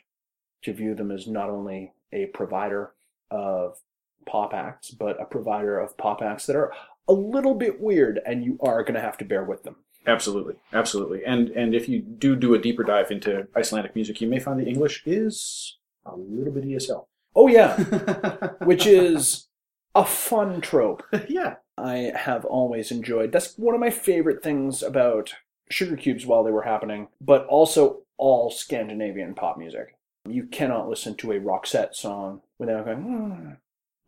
to 0.65 0.73
view 0.73 0.95
them 0.95 1.12
as 1.12 1.28
not 1.28 1.49
only 1.49 1.93
a 2.12 2.25
provider 2.28 2.91
of 3.32 3.80
pop 4.25 4.54
acts, 4.54 4.91
but 4.91 5.21
a 5.21 5.25
provider 5.25 5.80
of 5.80 5.97
pop 5.97 6.21
acts 6.21 6.45
that 6.47 6.56
are 6.56 6.73
a 7.08 7.13
little 7.13 7.54
bit 7.54 7.80
weird, 7.80 8.19
and 8.25 8.43
you 8.43 8.58
are 8.62 8.84
going 8.84 8.95
to 8.95 9.01
have 9.01 9.17
to 9.19 9.25
bear 9.25 9.43
with 9.43 9.63
them. 9.63 9.78
Absolutely, 10.08 10.56
absolutely. 10.73 11.23
And 11.25 11.49
and 11.49 11.73
if 11.73 11.89
you 11.89 11.99
do 11.99 12.36
do 12.36 12.54
a 12.54 12.60
deeper 12.60 12.84
dive 12.84 13.12
into 13.12 13.47
Icelandic 13.56 13.95
music, 13.95 14.21
you 14.21 14.28
may 14.28 14.39
find 14.39 14.60
the 14.60 14.67
English 14.67 15.04
is 15.06 15.78
a 16.06 16.15
little 16.15 16.54
bit 16.54 16.65
ESL. 16.65 17.06
Oh, 17.36 17.47
yeah, 17.47 17.75
which 18.63 18.86
is 18.86 19.47
a 19.93 20.06
fun 20.06 20.62
trope. 20.62 21.04
yeah, 21.28 21.56
I 21.78 22.12
have 22.15 22.45
always 22.45 22.91
enjoyed. 22.91 23.32
That's 23.32 23.58
one 23.58 23.75
of 23.75 23.82
my 23.82 23.89
favorite 23.89 24.41
things 24.41 24.82
about 24.82 25.34
Sugar 25.69 25.97
Cubes 25.97 26.25
while 26.25 26.43
they 26.43 26.51
were 26.51 26.63
happening, 26.63 27.08
but 27.19 27.45
also 27.47 28.04
all 28.17 28.51
Scandinavian 28.51 29.34
pop 29.34 29.58
music. 29.58 29.97
You 30.27 30.43
cannot 30.43 30.89
listen 30.89 31.15
to 31.15 31.31
a 31.31 31.39
Roxette 31.39 31.95
song 31.95 32.41
without 32.57 32.85
going, 32.85 32.97
hmm, 32.97 33.51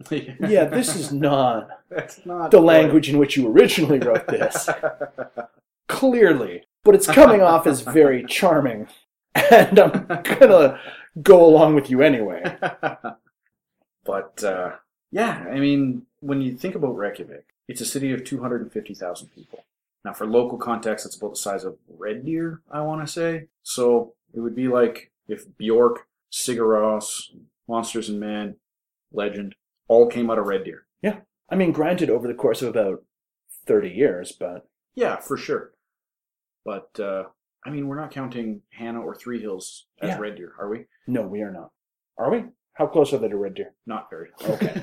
yeah, 0.10 0.66
this 0.66 0.96
is 0.96 1.12
not 1.12 1.70
That's 1.90 2.26
not 2.26 2.52
the 2.52 2.62
language 2.62 3.10
in 3.10 3.18
which 3.18 3.38
you 3.38 3.48
originally 3.48 4.00
wrote 4.00 4.28
this. 4.28 4.70
Clearly. 5.88 6.64
But 6.84 6.96
it's 6.96 7.08
coming 7.08 7.42
off 7.42 7.68
as 7.68 7.82
very 7.82 8.24
charming. 8.26 8.88
And 9.36 9.78
I'm 9.78 10.08
gonna 10.24 10.80
go 11.22 11.46
along 11.46 11.76
with 11.76 11.90
you 11.90 12.02
anyway. 12.02 12.44
but 14.06 14.44
uh, 14.44 14.76
yeah, 15.12 15.46
I 15.50 15.60
mean, 15.60 16.04
when 16.20 16.42
you 16.42 16.56
think 16.56 16.76
about 16.76 16.98
Reykjavik, 16.98 17.46
it's 17.68 17.82
a 17.82 17.86
city 17.86 18.12
of 18.14 18.24
250,000 18.24 19.28
people. 19.36 19.66
Now, 20.06 20.14
for 20.14 20.26
local 20.26 20.58
context, 20.58 21.06
it's 21.06 21.18
about 21.18 21.32
the 21.32 21.38
size 21.38 21.66
of 21.66 21.78
Red 21.90 22.26
Deer, 22.26 22.62
I 22.72 22.82
want 22.82 23.06
to 23.06 23.12
say. 23.12 23.48
So 23.64 24.14
it 24.34 24.40
would 24.40 24.56
be 24.56 24.68
like 24.68 25.12
if 25.28 25.46
Bjork, 25.58 26.07
Sigur 26.32 26.62
Rós, 26.68 27.24
Monsters 27.68 28.10
and 28.10 28.20
Men, 28.20 28.56
Legend, 29.12 29.56
all 29.88 30.08
came 30.08 30.30
out 30.30 30.38
of 30.40 30.46
Red 30.46 30.64
Deer. 30.66 30.86
Yeah. 31.02 31.20
I 31.50 31.56
mean, 31.56 31.72
granted, 31.72 32.10
over 32.10 32.28
the 32.28 32.34
course 32.34 32.62
of 32.62 32.70
about 32.70 33.04
30 33.66 33.90
years, 33.90 34.32
but 34.32 34.68
Yeah, 34.96 35.18
for 35.18 35.38
sure. 35.38 35.72
But 36.66 36.90
uh, 37.00 37.24
I 37.66 37.70
mean, 37.70 37.88
we're 37.88 38.00
not 38.00 38.12
counting 38.12 38.62
Hanna 38.72 39.02
or 39.02 39.16
Three 39.16 39.40
Hills 39.42 39.86
as 40.02 40.10
Yeah. 40.10 40.20
Red 40.20 40.36
Deer, 40.36 40.54
are 40.60 40.70
we? 40.70 40.86
no, 41.08 41.22
we 41.24 41.42
are 41.42 41.52
not. 41.52 41.72
Are 42.18 42.30
we? 42.32 42.46
How 42.74 42.86
close 42.88 43.12
are 43.14 43.18
they 43.18 43.30
to 43.30 43.38
Red 43.38 43.56
Deer? 43.56 43.74
Not 43.86 44.10
very. 44.10 44.30
Okay. 44.44 44.82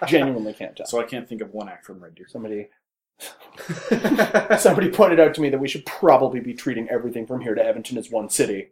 Genuinely 0.08 0.52
can't 0.52 0.76
tell. 0.76 0.86
so 0.86 1.00
I 1.00 1.04
can't 1.04 1.28
think 1.28 1.40
of 1.40 1.52
one 1.52 1.68
act 1.68 1.86
from 1.86 2.02
Red 2.02 2.14
Deer. 2.16 2.26
Somebody 2.28 2.68
Somebody 4.58 4.90
pointed 4.90 5.18
out 5.20 5.34
to 5.34 5.40
me 5.40 5.48
that 5.50 5.58
we 5.60 5.68
should 5.68 5.86
probably 5.86 6.40
be 6.40 6.52
treating 6.54 6.88
everything 6.90 7.26
from 7.26 7.40
here 7.40 7.54
to 7.54 7.64
Edmonton 7.64 7.96
as 7.96 8.10
one 8.10 8.28
city. 8.28 8.68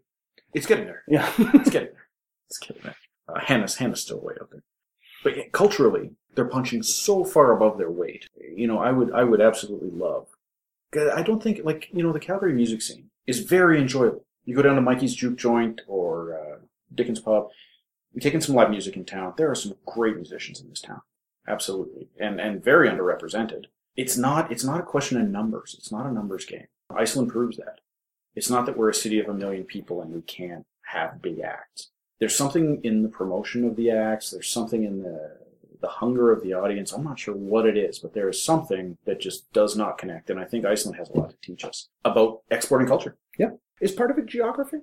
It's 0.54 0.66
getting 0.66 0.86
there. 0.86 1.02
Yeah. 1.08 1.30
It's 1.38 1.70
getting 1.70 1.90
there. 1.92 2.00
It's 2.50 2.58
getting 2.58 2.82
there. 2.82 2.96
Uh, 3.26 3.40
Hanna's, 3.40 3.76
Hanna's 3.76 4.02
still 4.02 4.20
way 4.20 4.34
up 4.40 4.50
there. 4.50 4.62
But 5.24 5.36
yeah, 5.36 5.44
culturally, 5.50 6.10
they're 6.34 6.44
punching 6.44 6.82
so 6.82 7.24
far 7.24 7.52
above 7.56 7.78
their 7.78 7.90
weight. 7.90 8.28
You 8.54 8.66
know, 8.68 8.78
I 8.78 8.92
would, 8.92 9.12
I 9.12 9.24
would 9.24 9.40
absolutely 9.40 9.90
love. 9.90 10.26
I 10.94 11.22
don't 11.22 11.42
think, 11.42 11.60
like, 11.64 11.88
you 11.92 12.02
know, 12.02 12.12
the 12.12 12.20
Calgary 12.20 12.52
music 12.52 12.82
scene 12.82 13.10
is 13.26 13.40
very 13.40 13.80
enjoyable. 13.80 14.24
You 14.44 14.54
go 14.54 14.62
down 14.62 14.76
to 14.76 14.82
Mikey's 14.82 15.14
Juke 15.14 15.36
Joint 15.36 15.80
or 15.88 16.38
uh, 16.38 16.58
Dickens 16.94 17.18
Pub. 17.18 17.48
We've 18.12 18.22
taken 18.22 18.40
some 18.42 18.54
live 18.54 18.70
music 18.70 18.94
in 18.94 19.04
town. 19.04 19.34
There 19.36 19.50
are 19.50 19.56
some 19.56 19.74
great 19.86 20.14
musicians 20.16 20.60
in 20.60 20.68
this 20.68 20.82
town, 20.82 21.00
absolutely, 21.48 22.10
and 22.20 22.40
and 22.40 22.62
very 22.62 22.88
underrepresented. 22.88 23.64
It's 23.96 24.16
not, 24.16 24.52
it's 24.52 24.64
not 24.64 24.80
a 24.80 24.84
question 24.84 25.20
of 25.20 25.28
numbers. 25.28 25.74
It's 25.78 25.90
not 25.90 26.06
a 26.06 26.12
numbers 26.12 26.44
game. 26.44 26.66
Iceland 26.94 27.30
proves 27.30 27.56
that. 27.56 27.80
It's 28.34 28.50
not 28.50 28.66
that 28.66 28.76
we're 28.76 28.90
a 28.90 28.94
city 28.94 29.18
of 29.20 29.28
a 29.28 29.34
million 29.34 29.64
people 29.64 30.02
and 30.02 30.12
we 30.12 30.22
can't 30.22 30.66
have 30.86 31.22
big 31.22 31.40
acts. 31.40 31.90
There's 32.20 32.36
something 32.36 32.80
in 32.84 33.02
the 33.02 33.08
promotion 33.08 33.64
of 33.64 33.76
the 33.76 33.90
acts. 33.90 34.30
There's 34.30 34.48
something 34.48 34.84
in 34.84 35.02
the 35.02 35.44
the 35.84 35.90
hunger 35.90 36.32
of 36.32 36.42
the 36.42 36.54
audience. 36.54 36.92
I'm 36.92 37.04
not 37.04 37.18
sure 37.18 37.34
what 37.34 37.66
it 37.66 37.76
is, 37.76 37.98
but 37.98 38.14
there 38.14 38.30
is 38.30 38.42
something 38.42 38.96
that 39.04 39.20
just 39.20 39.52
does 39.52 39.76
not 39.76 39.98
connect. 39.98 40.30
And 40.30 40.40
I 40.40 40.44
think 40.46 40.64
Iceland 40.64 40.96
has 40.96 41.10
a 41.10 41.12
lot 41.12 41.28
to 41.28 41.36
teach 41.42 41.62
us 41.62 41.88
about 42.06 42.40
exporting 42.50 42.88
culture. 42.88 43.18
Yeah. 43.38 43.50
Is 43.82 43.92
part 43.92 44.10
of 44.10 44.16
it 44.16 44.24
geography? 44.24 44.78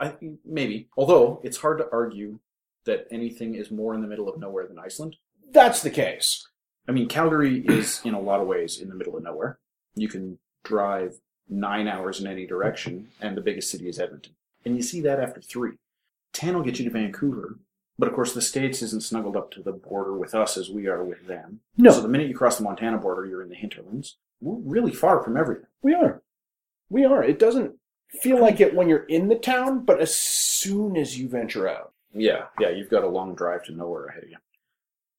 I 0.00 0.14
maybe, 0.44 0.88
although 0.96 1.40
it's 1.44 1.58
hard 1.58 1.78
to 1.78 1.88
argue 1.92 2.40
that 2.84 3.06
anything 3.12 3.54
is 3.54 3.70
more 3.70 3.94
in 3.94 4.00
the 4.00 4.08
middle 4.08 4.28
of 4.28 4.40
nowhere 4.40 4.66
than 4.66 4.78
Iceland. 4.78 5.14
That's 5.52 5.82
the 5.82 5.90
case. 5.90 6.44
I 6.88 6.92
mean, 6.92 7.06
Calgary 7.06 7.60
is 7.60 8.00
in 8.04 8.14
a 8.14 8.20
lot 8.20 8.40
of 8.40 8.48
ways 8.48 8.80
in 8.80 8.88
the 8.88 8.96
middle 8.96 9.16
of 9.16 9.22
nowhere. 9.22 9.60
You 9.94 10.08
can 10.08 10.38
drive 10.64 11.20
nine 11.50 11.88
hours 11.88 12.20
in 12.20 12.26
any 12.26 12.46
direction, 12.46 13.08
and 13.20 13.36
the 13.36 13.40
biggest 13.42 13.70
city 13.70 13.88
is 13.88 13.98
Edmonton. 13.98 14.32
And 14.64 14.76
you 14.76 14.82
see 14.82 15.00
that 15.02 15.20
after 15.20 15.40
three. 15.40 15.72
Ten 16.32 16.54
will 16.54 16.62
get 16.62 16.78
you 16.78 16.84
to 16.84 16.90
Vancouver, 16.90 17.58
but 17.98 18.08
of 18.08 18.14
course 18.14 18.32
the 18.32 18.40
States 18.42 18.82
isn't 18.82 19.02
snuggled 19.02 19.36
up 19.36 19.50
to 19.52 19.62
the 19.62 19.72
border 19.72 20.16
with 20.16 20.34
us 20.34 20.56
as 20.56 20.70
we 20.70 20.86
are 20.86 21.02
with 21.04 21.26
them. 21.26 21.60
No. 21.76 21.90
So 21.90 22.00
the 22.02 22.08
minute 22.08 22.28
you 22.28 22.36
cross 22.36 22.56
the 22.58 22.64
Montana 22.64 22.98
border, 22.98 23.26
you're 23.26 23.42
in 23.42 23.48
the 23.48 23.54
hinterlands. 23.56 24.16
We're 24.40 24.54
really 24.54 24.92
far 24.92 25.22
from 25.22 25.36
everything. 25.36 25.66
We 25.82 25.94
are. 25.94 26.22
We 26.88 27.04
are. 27.04 27.22
It 27.24 27.38
doesn't 27.38 27.74
feel 28.08 28.40
like 28.40 28.60
it 28.60 28.74
when 28.74 28.88
you're 28.88 29.04
in 29.04 29.28
the 29.28 29.34
town, 29.36 29.84
but 29.84 30.00
as 30.00 30.14
soon 30.14 30.96
as 30.96 31.18
you 31.18 31.28
venture 31.28 31.68
out. 31.68 31.92
Yeah, 32.14 32.46
yeah, 32.58 32.70
you've 32.70 32.90
got 32.90 33.04
a 33.04 33.08
long 33.08 33.34
drive 33.34 33.64
to 33.64 33.72
nowhere 33.72 34.06
ahead 34.06 34.24
of 34.24 34.30
you. 34.30 34.36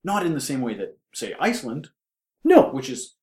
Not 0.03 0.25
in 0.25 0.33
the 0.33 0.41
same 0.41 0.61
way 0.61 0.73
that, 0.75 0.97
say, 1.13 1.33
Iceland, 1.39 1.89
No. 2.43 2.69
which 2.71 2.89
is 2.89 3.15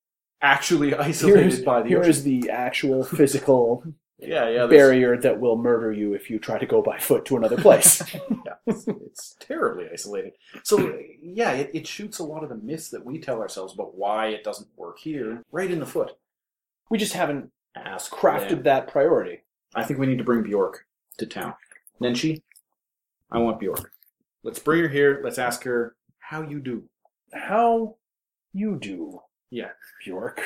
actually 0.43 0.95
isolated 1.09 1.41
Here's, 1.53 1.61
by 1.63 1.83
the 1.83 1.89
here 1.89 1.99
ocean. 2.01 2.11
is 2.11 2.23
the 2.25 2.51
actual 2.51 3.05
physical 3.05 3.83
yeah, 4.19 4.49
yeah, 4.49 4.67
there's- 4.67 4.71
barrier 4.71 5.17
that 5.21 5.39
will 5.41 5.57
murder 5.57 5.93
you 5.93 6.15
if 6.15 6.31
you 6.31 6.39
try 6.39 6.59
to 6.59 6.67
go 6.67 6.83
by 6.83 6.99
foot 6.99 7.25
to 7.27 7.37
another 7.37 7.57
place. 7.57 8.03
yeah, 8.47 8.55
it's, 8.67 8.87
it's 8.89 9.37
terribly 9.41 9.87
isolated. 9.93 10.33
So 10.65 10.99
yeah, 11.23 11.53
it, 11.53 11.71
it 11.75 11.87
shoots 11.87 12.19
a 12.19 12.25
lot 12.25 12.43
of 12.43 12.49
the 12.49 12.57
myths 12.57 12.89
that 12.91 13.05
we 13.05 13.19
tell 13.19 13.41
ourselves 13.41 13.75
about 13.75 13.97
why 13.97 14.29
it 14.29 14.45
doesn't 14.45 14.69
work 14.77 14.99
here 14.99 15.43
right 15.53 15.71
in 15.71 15.81
the 15.81 15.87
foot. 15.87 16.13
we 16.91 16.99
just 16.99 17.13
haven't 17.15 17.51
Ask 17.77 18.13
crafted 18.13 18.49
them. 18.49 18.63
that 18.65 18.89
priority. 18.89 19.43
I 19.75 19.85
think 19.85 20.01
we 20.01 20.07
need 20.07 20.19
to 20.19 20.25
bring 20.25 20.43
Bjork 20.43 20.85
to 21.19 21.27
town. 21.27 21.55
Nenshi, 22.01 22.43
I 23.31 23.39
want 23.39 23.61
Bjork. 23.61 23.93
Let's 24.43 24.59
bring 24.59 24.81
her 24.83 24.89
here. 24.89 25.21
Let's 25.23 25.39
ask 25.39 25.63
her 25.65 25.95
how 26.19 26.43
you 26.43 26.59
do. 26.59 26.85
How 27.33 27.97
you 28.53 28.77
do, 28.81 29.21
Yeah, 29.51 29.71
Bjork. 30.05 30.41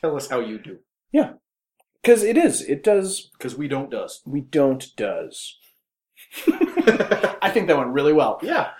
tell 0.00 0.16
us 0.16 0.28
how 0.28 0.40
you 0.40 0.58
do 0.58 0.78
Yeah. 1.12 1.34
Because 2.02 2.24
it 2.24 2.36
is. 2.36 2.62
It 2.62 2.82
does. 2.82 3.30
because 3.38 3.56
we 3.56 3.68
don't 3.68 3.90
does. 3.90 4.22
We 4.26 4.40
don't 4.40 4.84
does. 4.96 5.58
I 6.48 7.50
think 7.52 7.66
that 7.68 7.76
went 7.76 7.90
really 7.90 8.12
well. 8.12 8.38
yeah, 8.42 8.70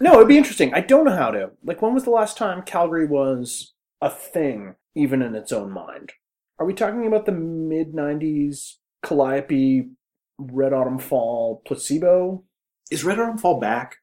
No, 0.00 0.14
it'd 0.14 0.28
be 0.28 0.38
interesting. 0.38 0.72
I 0.72 0.80
don't 0.80 1.04
know 1.04 1.16
how 1.16 1.30
to. 1.32 1.50
Like, 1.64 1.82
when 1.82 1.92
was 1.94 2.04
the 2.04 2.10
last 2.10 2.36
time 2.38 2.62
Calgary 2.62 3.06
was 3.06 3.74
a 4.00 4.08
thing, 4.08 4.76
even 4.94 5.20
in 5.20 5.34
its 5.34 5.52
own 5.52 5.70
mind? 5.70 6.12
Are 6.58 6.64
we 6.66 6.72
talking 6.74 7.06
about 7.06 7.26
the 7.26 7.32
mid 7.32 7.92
90s 7.92 8.76
Calliope, 9.02 9.88
Red 10.38 10.72
Autumn 10.72 10.98
Fall, 10.98 11.60
placebo? 11.66 12.44
is 12.90 13.04
Red 13.04 13.18
Autumn 13.20 13.38
Fall 13.38 13.60
back? 13.60 13.96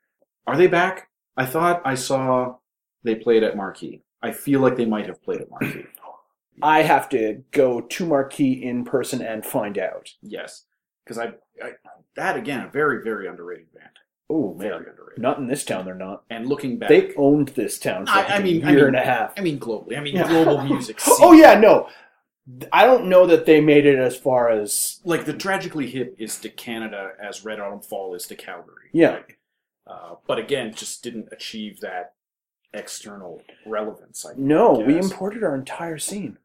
Are 0.46 0.58
they 0.58 0.68
back? 0.68 1.10
I 1.36 1.46
thought 1.46 1.82
I 1.86 1.96
saw 1.96 2.56
they 3.04 3.16
played 3.16 3.44
at 3.44 3.56
Marquee. 3.58 4.02
I 4.22 4.32
feel 4.32 4.60
like 4.62 4.76
they 4.76 4.86
might 4.86 5.06
have 5.08 5.22
played 5.24 5.42
at 5.42 5.50
Marquee. 5.50 5.86
I 6.62 6.82
have 6.82 7.08
to 7.10 7.44
go 7.52 7.82
to 7.82 8.06
Marquee 8.06 8.64
in 8.64 8.84
person 8.84 9.22
and 9.22 9.46
find 9.46 9.78
out. 9.78 10.10
Yes, 10.22 10.64
because 11.04 11.18
I, 11.20 11.34
I 11.64 11.74
that 12.16 12.36
again 12.36 12.62
a 12.62 12.70
very 12.70 13.04
very 13.04 13.28
underrated 13.28 13.72
band. 13.74 13.90
Oh, 14.30 14.54
Very 14.58 14.72
man. 14.80 14.90
underrated. 14.90 15.22
Not 15.22 15.38
in 15.38 15.48
this 15.48 15.64
town, 15.64 15.86
they're 15.86 15.96
not. 15.96 16.24
And 16.30 16.48
looking 16.48 16.78
back, 16.78 16.90
They 16.90 17.14
owned 17.16 17.48
this 17.50 17.80
town 17.80 18.08
for 18.08 18.12
I- 18.12 18.16
like 18.24 18.30
I 18.30 18.36
a 18.40 18.44
mean- 18.44 18.56
year 18.58 18.66
I 18.68 18.72
mean- 18.74 18.86
and 18.88 18.96
a 18.98 19.02
half. 19.02 19.34
I 19.38 19.42
mean 19.42 19.58
globally. 19.58 19.98
I 19.98 20.02
mean 20.02 20.16
Yeah. 20.18 20.28
global 20.28 20.62
music. 20.66 21.00
Scene. 21.00 21.16
Oh, 21.22 21.32
yeah, 21.32 21.58
no. 21.58 21.88
I 22.74 22.86
don't 22.86 23.08
know 23.08 23.26
that 23.28 23.46
they 23.46 23.62
made 23.62 23.86
it 23.86 23.98
as 23.98 24.18
far 24.18 24.50
as. 24.50 25.00
like 25.06 25.24
the 25.24 25.34
tragically 25.34 25.88
hip 25.90 26.14
is 26.20 26.38
to 26.40 26.50
Canada 26.50 27.12
as 27.22 27.46
Red 27.46 27.62
Autumn 27.62 27.80
Fall 27.80 28.16
is 28.16 28.26
to 28.28 28.36
Calgary. 28.36 28.90
Yeah. 28.92 29.14
right? 29.14 29.26
Uh, 29.86 30.16
but 30.28 30.40
again, 30.40 30.74
just 30.74 31.04
didn't 31.04 31.30
achieve 31.32 31.80
that 31.80 32.16
external 32.74 33.42
relevance. 33.66 34.26
I 34.26 34.34
No, 34.38 34.74
we 34.80 34.98
imported 34.98 35.44
our 35.44 35.56
entire 35.56 35.98
scene. 35.98 36.38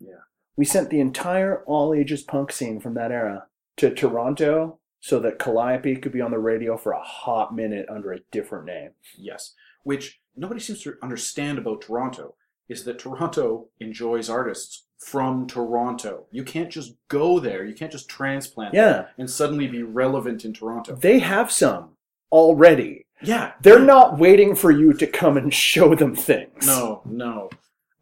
Yeah. 0.00 0.20
We 0.56 0.64
sent 0.64 0.90
the 0.90 1.00
entire 1.00 1.62
all 1.64 1.92
ages 1.94 2.22
punk 2.22 2.50
scene 2.52 2.80
from 2.80 2.94
that 2.94 3.12
era 3.12 3.46
to 3.76 3.90
Toronto 3.94 4.78
so 5.00 5.18
that 5.20 5.38
Calliope 5.38 5.96
could 5.96 6.12
be 6.12 6.20
on 6.20 6.30
the 6.30 6.38
radio 6.38 6.76
for 6.76 6.92
a 6.92 7.02
hot 7.02 7.54
minute 7.54 7.86
under 7.88 8.12
a 8.12 8.20
different 8.32 8.64
name. 8.64 8.90
Yes, 9.16 9.54
which 9.84 10.20
nobody 10.34 10.60
seems 10.60 10.82
to 10.82 10.94
understand 11.02 11.58
about 11.58 11.82
Toronto 11.82 12.34
is 12.68 12.84
that 12.84 12.98
Toronto 12.98 13.68
enjoys 13.78 14.28
artists 14.28 14.84
from 14.98 15.46
Toronto. 15.46 16.24
You 16.32 16.42
can't 16.42 16.70
just 16.70 16.94
go 17.08 17.38
there. 17.38 17.64
You 17.64 17.74
can't 17.74 17.92
just 17.92 18.08
transplant 18.08 18.74
Yeah. 18.74 19.06
and 19.18 19.30
suddenly 19.30 19.68
be 19.68 19.82
relevant 19.82 20.44
in 20.44 20.52
Toronto. 20.52 20.96
They 20.96 21.18
have 21.20 21.52
some 21.52 21.90
already. 22.32 23.05
Yeah, 23.22 23.52
They're 23.62 23.78
not 23.78 24.18
waiting 24.18 24.54
for 24.54 24.70
you 24.70 24.92
to 24.94 25.06
come 25.06 25.36
and 25.36 25.52
show 25.52 25.94
them 25.94 26.14
things. 26.14 26.66
No, 26.66 27.02
no. 27.06 27.50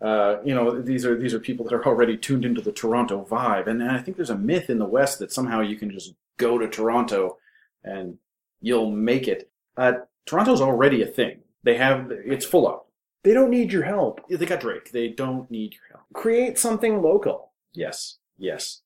Uh, 0.00 0.42
you 0.44 0.54
know, 0.54 0.82
these 0.82 1.06
are 1.06 1.16
these 1.16 1.32
are 1.32 1.38
people 1.40 1.64
that 1.64 1.74
are 1.74 1.86
already 1.86 2.16
tuned 2.16 2.44
into 2.44 2.60
the 2.60 2.72
Toronto 2.72 3.24
vibe, 3.24 3.68
and 3.68 3.82
I 3.82 3.98
think 4.00 4.16
there's 4.16 4.30
a 4.30 4.36
myth 4.36 4.68
in 4.68 4.78
the 4.78 4.84
West 4.84 5.18
that 5.20 5.32
somehow 5.32 5.60
you 5.60 5.76
can 5.76 5.90
just 5.90 6.14
go 6.36 6.58
to 6.58 6.68
Toronto 6.68 7.38
and 7.84 8.18
you'll 8.60 8.90
make 8.90 9.28
it. 9.28 9.50
Uh, 9.76 9.92
Toronto's 10.26 10.60
already 10.60 11.02
a 11.02 11.06
thing. 11.06 11.38
They 11.62 11.76
have 11.76 12.10
it's 12.10 12.44
full 12.44 12.66
up. 12.66 12.88
They 13.22 13.32
don't 13.32 13.50
need 13.50 13.72
your 13.72 13.84
help. 13.84 14.20
They 14.28 14.44
got 14.44 14.60
Drake. 14.60 14.90
They 14.90 15.08
don't 15.08 15.50
need 15.50 15.72
your 15.74 15.96
help. 15.96 16.04
Create 16.12 16.58
something 16.58 17.00
local. 17.00 17.52
Yes, 17.72 18.18
yes, 18.36 18.82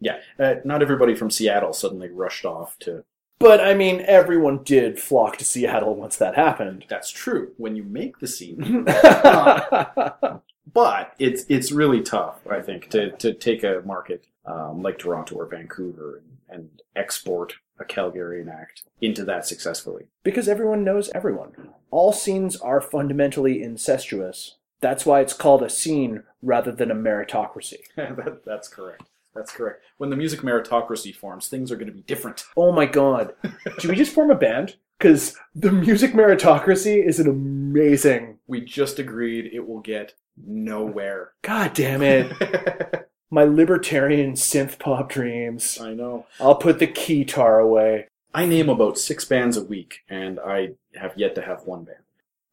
yeah. 0.00 0.18
Uh, 0.38 0.56
not 0.64 0.82
everybody 0.82 1.14
from 1.14 1.30
Seattle 1.30 1.72
suddenly 1.72 2.10
rushed 2.10 2.44
off 2.44 2.78
to. 2.80 3.04
But 3.42 3.60
I 3.60 3.74
mean, 3.74 4.02
everyone 4.06 4.62
did 4.62 4.98
flock 5.00 5.36
to 5.38 5.44
Seattle 5.44 5.94
once 5.94 6.16
that 6.16 6.36
happened. 6.36 6.84
That's 6.88 7.10
true 7.10 7.52
when 7.56 7.76
you 7.76 7.82
make 7.82 8.20
the 8.20 8.26
scene, 8.28 8.84
yeah, 8.86 10.12
but 10.72 11.12
it's 11.18 11.44
it's 11.48 11.72
really 11.72 12.02
tough. 12.02 12.46
I 12.48 12.60
think 12.60 12.88
to 12.90 13.10
to 13.10 13.34
take 13.34 13.64
a 13.64 13.82
market 13.84 14.26
um, 14.46 14.82
like 14.82 14.98
Toronto 14.98 15.36
or 15.36 15.46
Vancouver 15.46 16.22
and, 16.48 16.60
and 16.60 16.82
export 16.96 17.54
a 17.78 17.84
Calgarian 17.84 18.48
act 18.52 18.84
into 19.00 19.24
that 19.24 19.46
successfully. 19.46 20.04
because 20.22 20.48
everyone 20.48 20.84
knows 20.84 21.10
everyone. 21.14 21.52
All 21.90 22.12
scenes 22.12 22.56
are 22.56 22.80
fundamentally 22.80 23.62
incestuous. 23.62 24.56
That's 24.80 25.04
why 25.06 25.20
it's 25.20 25.32
called 25.32 25.62
a 25.62 25.70
scene 25.70 26.24
rather 26.42 26.72
than 26.72 26.90
a 26.90 26.94
meritocracy. 26.94 27.80
that, 27.96 28.42
that's 28.44 28.68
correct. 28.68 29.04
That's 29.34 29.52
correct. 29.52 29.82
When 29.96 30.10
the 30.10 30.16
music 30.16 30.40
meritocracy 30.40 31.14
forms, 31.14 31.48
things 31.48 31.72
are 31.72 31.76
going 31.76 31.86
to 31.86 31.92
be 31.92 32.02
different. 32.02 32.44
Oh 32.56 32.72
my 32.72 32.86
god. 32.86 33.34
Should 33.78 33.90
we 33.90 33.96
just 33.96 34.12
form 34.12 34.30
a 34.30 34.34
band? 34.34 34.76
Because 34.98 35.36
the 35.54 35.72
music 35.72 36.12
meritocracy 36.12 37.04
is 37.04 37.18
an 37.18 37.28
amazing. 37.28 38.38
We 38.46 38.60
just 38.60 38.98
agreed 38.98 39.50
it 39.52 39.66
will 39.66 39.80
get 39.80 40.14
nowhere. 40.36 41.32
God 41.42 41.74
damn 41.74 42.02
it. 42.02 43.08
My 43.30 43.44
libertarian 43.44 44.34
synth 44.34 44.78
pop 44.78 45.08
dreams. 45.08 45.80
I 45.80 45.94
know. 45.94 46.26
I'll 46.38 46.54
put 46.54 46.78
the 46.78 46.86
keytar 46.86 47.62
away. 47.62 48.08
I 48.34 48.46
name 48.46 48.68
about 48.68 48.98
six 48.98 49.24
bands 49.24 49.56
a 49.56 49.64
week, 49.64 50.00
and 50.08 50.38
I 50.38 50.72
have 50.96 51.14
yet 51.16 51.34
to 51.36 51.42
have 51.42 51.64
one 51.64 51.84
band. 51.84 51.98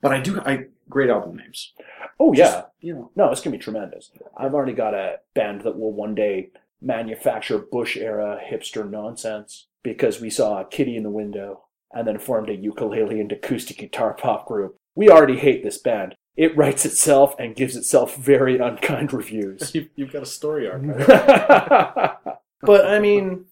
But 0.02 0.14
I 0.14 0.22
do. 0.22 0.40
I 0.42 0.68
great 0.90 1.10
album 1.10 1.38
names. 1.38 1.74
Oh, 2.20 2.34
yeah. 2.34 2.44
Just, 2.44 2.68
you 2.82 2.94
know. 2.94 3.12
No, 3.16 3.32
it's 3.32 3.42
going 3.42 3.52
to 3.52 3.58
be 3.58 3.64
tremendous. 3.64 4.12
I've 4.38 4.54
already 4.54 4.74
got 4.74 4.94
a 4.94 5.20
band 5.36 5.62
that 5.62 5.78
will 5.78 5.94
one 5.94 6.16
day 6.16 6.50
manufacture 6.82 7.58
Bush 7.58 7.98
era 7.98 8.40
hipster 8.52 8.90
nonsense 8.90 9.68
because 9.84 10.20
we 10.22 10.30
saw 10.30 10.62
a 10.62 10.66
Kitty 10.66 10.96
in 10.96 11.04
the 11.04 11.10
Window 11.10 11.64
and 11.94 12.08
then 12.08 12.20
formed 12.20 12.50
a 12.50 12.56
ukulele 12.56 13.20
and 13.20 13.32
acoustic 13.32 13.78
guitar 13.78 14.14
pop 14.14 14.48
group. 14.48 14.76
We 14.96 15.10
already 15.10 15.38
hate 15.38 15.64
this 15.64 15.78
band. 15.78 16.16
it 16.38 16.56
writes 16.56 16.86
itself 16.86 17.36
and 17.38 17.54
gives 17.56 17.76
itself 17.76 18.16
very 18.16 18.58
unkind 18.60 19.12
reviews. 19.12 19.72
You've, 19.76 19.90
you've 19.96 20.14
got 20.14 20.24
a 20.24 20.26
story 20.26 20.70
arc. 20.70 20.82
but 22.62 22.86
I 22.86 23.00
mean, 23.00 23.46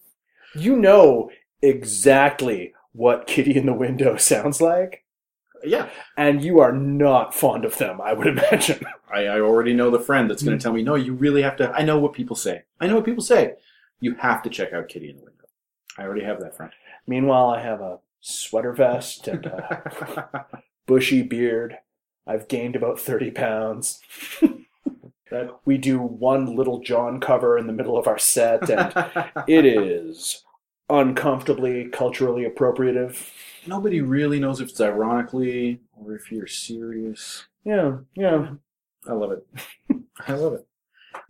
you 0.55 0.77
know 0.77 1.29
exactly 1.61 2.73
what 2.93 3.27
Kitty 3.27 3.57
in 3.57 3.65
the 3.65 3.73
Window 3.73 4.15
sounds 4.17 4.61
like, 4.61 5.03
yeah, 5.69 5.89
and 6.17 6.43
you 6.43 6.59
are 6.59 6.71
not 6.71 7.33
fond 7.33 7.65
of 7.65 7.77
them, 7.77 8.01
I 8.01 8.13
would 8.13 8.27
imagine. 8.37 8.85
I, 9.11 9.25
I 9.25 9.39
already 9.39 9.73
know 9.73 9.89
the 9.89 9.99
friend 9.99 10.29
that's 10.29 10.43
going 10.43 10.57
to 10.57 10.61
hmm. 10.61 10.67
tell 10.67 10.73
me, 10.73 10.83
no, 10.83 10.95
you 10.95 11.13
really 11.13 11.41
have 11.41 11.57
to. 11.57 11.71
I 11.71 11.83
know 11.83 11.99
what 11.99 12.13
people 12.13 12.35
say. 12.35 12.63
I 12.79 12.87
know 12.87 12.95
what 12.95 13.05
people 13.05 13.23
say. 13.23 13.53
You 13.99 14.15
have 14.15 14.43
to 14.43 14.49
check 14.49 14.73
out 14.73 14.89
Kitty 14.89 15.09
in 15.09 15.17
the 15.17 15.23
Window. 15.23 15.45
I 15.97 16.03
already 16.03 16.23
have 16.23 16.39
that 16.41 16.55
friend. 16.55 16.71
Meanwhile, 17.07 17.49
I 17.49 17.61
have 17.61 17.81
a 17.81 17.99
sweater 18.21 18.73
vest 18.73 19.27
and 19.27 19.45
a 19.45 20.45
bushy 20.85 21.23
beard. 21.23 21.77
I've 22.27 22.47
gained 22.47 22.75
about 22.75 22.99
30 22.99 23.31
pounds. 23.31 24.01
That- 25.29 25.59
we 25.65 25.77
do 25.77 25.99
one 25.99 26.55
little 26.55 26.79
John 26.79 27.19
cover 27.19 27.57
in 27.57 27.67
the 27.67 27.73
middle 27.73 27.97
of 27.97 28.07
our 28.07 28.17
set, 28.17 28.69
and 28.69 28.93
it 29.45 29.65
is 29.65 30.45
uncomfortably 30.89 31.89
culturally 31.89 32.45
appropriative. 32.45 33.29
Nobody 33.67 34.01
really 34.01 34.39
knows 34.39 34.61
if 34.61 34.69
it's 34.69 34.81
ironically 34.81 35.81
or 35.95 36.15
if 36.15 36.31
you're 36.31 36.47
serious. 36.47 37.45
Yeah, 37.63 37.97
yeah. 38.15 38.49
I 39.07 39.13
love 39.13 39.31
it. 39.31 39.47
I 40.27 40.33
love 40.33 40.53
it. 40.53 40.67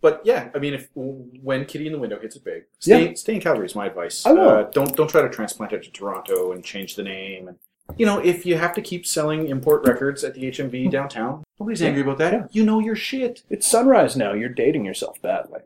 But 0.00 0.22
yeah, 0.24 0.50
I 0.54 0.58
mean, 0.58 0.74
if 0.74 0.88
when 0.94 1.64
Kitty 1.64 1.86
in 1.86 1.92
the 1.92 1.98
Window 1.98 2.20
hits 2.20 2.36
it 2.36 2.44
big, 2.44 2.64
stay 2.78 3.14
stay 3.14 3.34
in 3.34 3.40
Calgary 3.40 3.66
is 3.66 3.74
my 3.74 3.86
advice. 3.86 4.24
I 4.24 4.32
will. 4.32 4.48
Uh, 4.48 4.62
don't 4.64 4.94
don't 4.96 5.08
try 5.08 5.22
to 5.22 5.28
transplant 5.28 5.72
it 5.72 5.82
to 5.84 5.90
Toronto 5.90 6.52
and 6.52 6.64
change 6.64 6.94
the 6.94 7.02
name. 7.02 7.48
And 7.48 7.58
you 7.96 8.06
know, 8.06 8.18
if 8.18 8.46
you 8.46 8.56
have 8.56 8.74
to 8.74 8.82
keep 8.82 9.06
selling 9.06 9.48
import 9.48 9.86
records 9.86 10.22
at 10.22 10.34
the 10.34 10.42
HMV 10.44 10.90
downtown, 10.90 11.42
nobody's 11.58 11.82
angry 11.82 12.02
about 12.02 12.18
that. 12.18 12.32
Yeah. 12.32 12.46
You 12.52 12.64
know 12.64 12.78
your 12.78 12.96
shit. 12.96 13.42
It's 13.50 13.66
sunrise 13.66 14.16
now. 14.16 14.34
You're 14.34 14.50
dating 14.50 14.84
yourself 14.84 15.20
badly. 15.22 15.60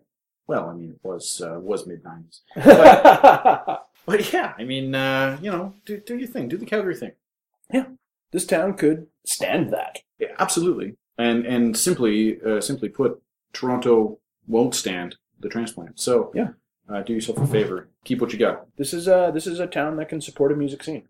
Well, 0.47 0.69
I 0.69 0.75
mean, 0.75 0.93
it 0.93 1.07
was 1.07 1.43
uh, 1.43 1.59
was 1.61 1.87
mid 1.87 2.03
nineties. 2.05 2.43
But 4.07 4.33
yeah, 4.33 4.55
I 4.59 4.65
mean, 4.65 4.95
uh, 4.95 5.38
you 5.41 5.51
know, 5.51 5.75
do 5.87 5.99
do 5.99 6.17
your 6.17 6.29
thing, 6.29 6.49
do 6.49 6.57
the 6.57 6.67
Calgary 6.67 6.97
thing. 6.97 7.12
Yeah, 7.73 7.87
this 8.33 8.45
town 8.47 8.75
could 8.75 9.07
stand 9.25 9.73
that. 9.73 9.99
Yeah, 10.19 10.35
absolutely. 10.38 10.97
And 11.19 11.47
and 11.47 11.77
simply 11.77 12.41
uh, 12.43 12.61
simply 12.61 12.88
put, 12.88 13.23
Toronto 13.53 14.19
won't 14.47 14.75
stand 14.75 15.17
the 15.41 15.49
transplant. 15.49 16.01
So 16.01 16.33
Yeah. 16.35 16.51
uh, 16.88 17.03
do 17.03 17.12
yourself 17.12 17.38
a 17.38 17.47
favor, 17.47 17.88
keep 18.05 18.21
what 18.21 18.33
you 18.33 18.38
got. 18.38 18.67
This 18.77 18.93
is 18.93 19.07
a 19.07 19.31
this 19.33 19.47
is 19.47 19.61
a 19.61 19.67
town 19.67 19.97
that 19.97 20.09
can 20.09 20.21
support 20.21 20.53
a 20.53 20.57
music 20.57 20.83
scene. 20.83 21.07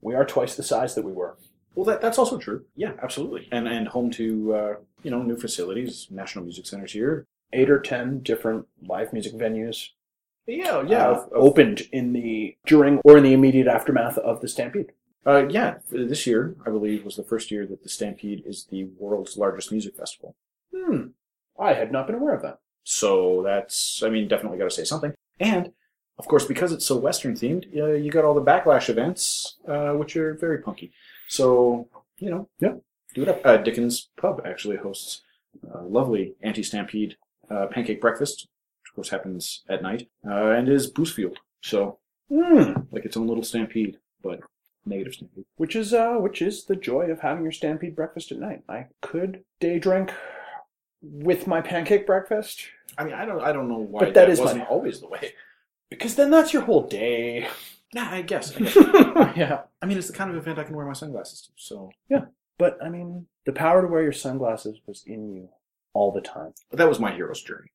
We 0.00 0.14
are 0.14 0.24
twice 0.26 0.54
the 0.54 0.62
size 0.62 0.94
that 0.94 1.04
we 1.04 1.12
were. 1.12 1.36
Well, 1.74 1.86
that, 1.86 2.00
that's 2.00 2.18
also 2.18 2.38
true. 2.38 2.66
Yeah, 2.76 2.92
absolutely. 3.02 3.48
And 3.50 3.66
and 3.66 3.88
home 3.88 4.10
to 4.12 4.54
uh, 4.54 4.74
you 5.02 5.10
know 5.10 5.22
new 5.22 5.36
facilities, 5.36 6.08
national 6.10 6.44
music 6.44 6.66
centers 6.66 6.92
here. 6.92 7.26
Eight 7.52 7.70
or 7.70 7.80
ten 7.80 8.20
different 8.20 8.66
live 8.82 9.12
music 9.12 9.32
venues 9.34 9.88
Yeah, 10.46 10.78
uh, 10.78 11.26
opened 11.32 11.82
in 11.92 12.12
the 12.12 12.56
during 12.66 12.98
or 13.04 13.16
in 13.16 13.22
the 13.24 13.32
immediate 13.32 13.66
aftermath 13.66 14.18
of 14.18 14.40
the 14.40 14.48
Stampede. 14.48 14.92
uh, 15.26 15.46
yeah. 15.48 15.76
This 15.90 16.26
year, 16.26 16.54
I 16.66 16.70
believe, 16.70 17.04
was 17.04 17.16
the 17.16 17.22
first 17.24 17.50
year 17.50 17.66
that 17.66 17.82
the 17.82 17.88
Stampede 17.88 18.42
is 18.46 18.66
the 18.70 18.84
world's 18.98 19.36
largest 19.36 19.72
music 19.72 19.96
festival. 19.96 20.36
Hmm. 20.74 21.08
I 21.58 21.72
had 21.74 21.92
not 21.92 22.06
been 22.06 22.16
aware 22.16 22.34
of 22.34 22.42
that. 22.42 22.58
So 22.82 23.42
that's, 23.42 24.02
I 24.02 24.10
mean, 24.10 24.28
definitely 24.28 24.58
got 24.58 24.64
to 24.64 24.70
say 24.70 24.84
something. 24.84 25.14
And 25.40 25.72
of 26.18 26.28
course, 26.28 26.44
because 26.44 26.72
it's 26.72 26.84
so 26.84 26.96
Western 26.96 27.34
themed, 27.34 27.64
uh, 27.76 27.92
you 27.92 28.10
got 28.10 28.24
all 28.24 28.34
the 28.34 28.42
backlash 28.42 28.88
events, 28.90 29.56
uh, 29.66 29.92
which 29.92 30.16
are 30.16 30.34
very 30.34 30.58
punky. 30.58 30.92
So 31.28 31.88
you 32.18 32.30
know, 32.30 32.48
Yeah. 32.60 32.74
do 33.14 33.22
it 33.22 33.28
up. 33.28 33.40
Uh, 33.44 33.56
Dickens 33.56 34.10
Pub 34.16 34.42
actually 34.44 34.76
hosts 34.76 35.22
a 35.72 35.82
lovely 35.82 36.34
anti-stampede 36.42 37.16
uh, 37.50 37.66
pancake 37.66 38.00
breakfast, 38.00 38.48
of 38.94 38.96
course 38.96 39.08
happens 39.10 39.64
at 39.68 39.82
night, 39.82 40.08
uh, 40.24 40.50
and 40.50 40.68
is 40.68 40.86
booze 40.86 41.12
fueled. 41.12 41.38
So 41.62 41.98
Hmm. 42.28 42.72
like 42.92 43.04
its 43.04 43.16
own 43.16 43.26
little 43.26 43.42
stampede, 43.44 43.98
but 44.22 44.40
negative 44.86 45.14
stampede. 45.14 45.44
Which 45.56 45.74
is 45.74 45.92
uh 45.92 46.14
which 46.14 46.40
is 46.40 46.64
the 46.64 46.76
joy 46.76 47.10
of 47.10 47.20
having 47.20 47.42
your 47.42 47.52
Stampede 47.52 47.96
breakfast 47.96 48.30
at 48.32 48.38
night. 48.38 48.62
I 48.68 48.86
could 49.02 49.42
day 49.60 49.78
drink 49.78 50.12
with 51.02 51.46
my 51.46 51.60
pancake 51.60 52.06
breakfast 52.06 52.66
I 52.96 53.02
mean, 53.04 53.14
I 53.14 53.24
don't, 53.24 53.40
I 53.42 53.52
don't 53.52 53.68
know 53.68 53.78
why 53.78 54.04
But 54.04 54.14
that 54.14 54.30
is 54.30 54.38
wasn't 54.38 54.68
always 54.68 55.00
the 55.00 55.08
way. 55.08 55.32
because 55.90 56.14
then 56.14 56.30
that's 56.30 56.52
your 56.52 56.62
whole 56.62 56.86
day. 56.86 57.48
Yeah, 57.92 58.08
I 58.10 58.22
guess. 58.22 58.56
I 58.56 58.58
guess. 58.58 58.74
yeah. 59.36 59.62
I 59.80 59.86
mean, 59.86 59.98
it's 59.98 60.08
the 60.08 60.12
kind 60.12 60.28
of 60.28 60.36
event 60.36 60.58
I 60.58 60.64
can 60.64 60.74
wear 60.74 60.84
my 60.84 60.94
sunglasses 60.94 61.42
to. 61.42 61.52
So 61.56 61.90
Yeah, 62.08 62.24
But 62.58 62.76
I 62.82 62.88
mean, 62.88 63.26
the 63.46 63.52
power 63.52 63.82
to 63.82 63.86
wear 63.86 64.02
your 64.02 64.10
sunglasses 64.12 64.80
was 64.84 65.04
in 65.06 65.32
you 65.32 65.48
all 65.92 66.10
the 66.10 66.20
time. 66.20 66.54
but 66.70 66.78
that 66.78 66.88
was 66.88 66.98
my 66.98 67.12
hero's 67.12 67.40
journey. 67.42 67.70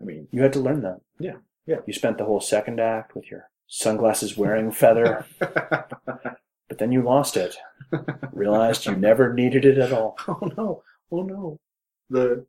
I 0.00 0.04
mean, 0.04 0.28
You 0.30 0.42
had 0.42 0.52
to 0.54 0.60
learn 0.60 0.82
that. 0.82 1.00
Yeah, 1.18 1.36
yeah. 1.66 1.78
You 1.86 1.92
spent 1.92 2.18
the 2.18 2.24
whole 2.24 2.40
second 2.40 2.80
act 2.80 3.14
with 3.16 3.30
your 3.30 3.50
sunglasses 3.66 4.36
wearing 4.36 4.70
feather, 4.70 5.26
but 5.38 6.78
then 6.78 6.92
you 6.92 7.02
lost 7.02 7.36
it. 7.36 7.56
Realized 8.32 8.86
you 8.86 8.94
never 8.96 9.32
needed 9.34 9.64
it 9.64 9.78
at 9.78 9.92
all. 9.92 10.16
oh 10.28 10.50
no, 10.56 10.82
oh 11.10 11.22
no, 11.22 11.58
the 12.10 12.46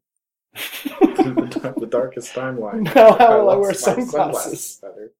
the, 0.54 1.60
dark- 1.62 1.80
the 1.80 1.86
darkest 1.88 2.34
timeline. 2.34 2.84
Now 2.96 3.18
how 3.18 3.40
will 3.40 3.50
I 3.50 3.56
wear 3.56 3.72
lost 3.72 3.88
my 3.88 3.94
sunglasses? 3.94 4.82
feather. 4.82 5.12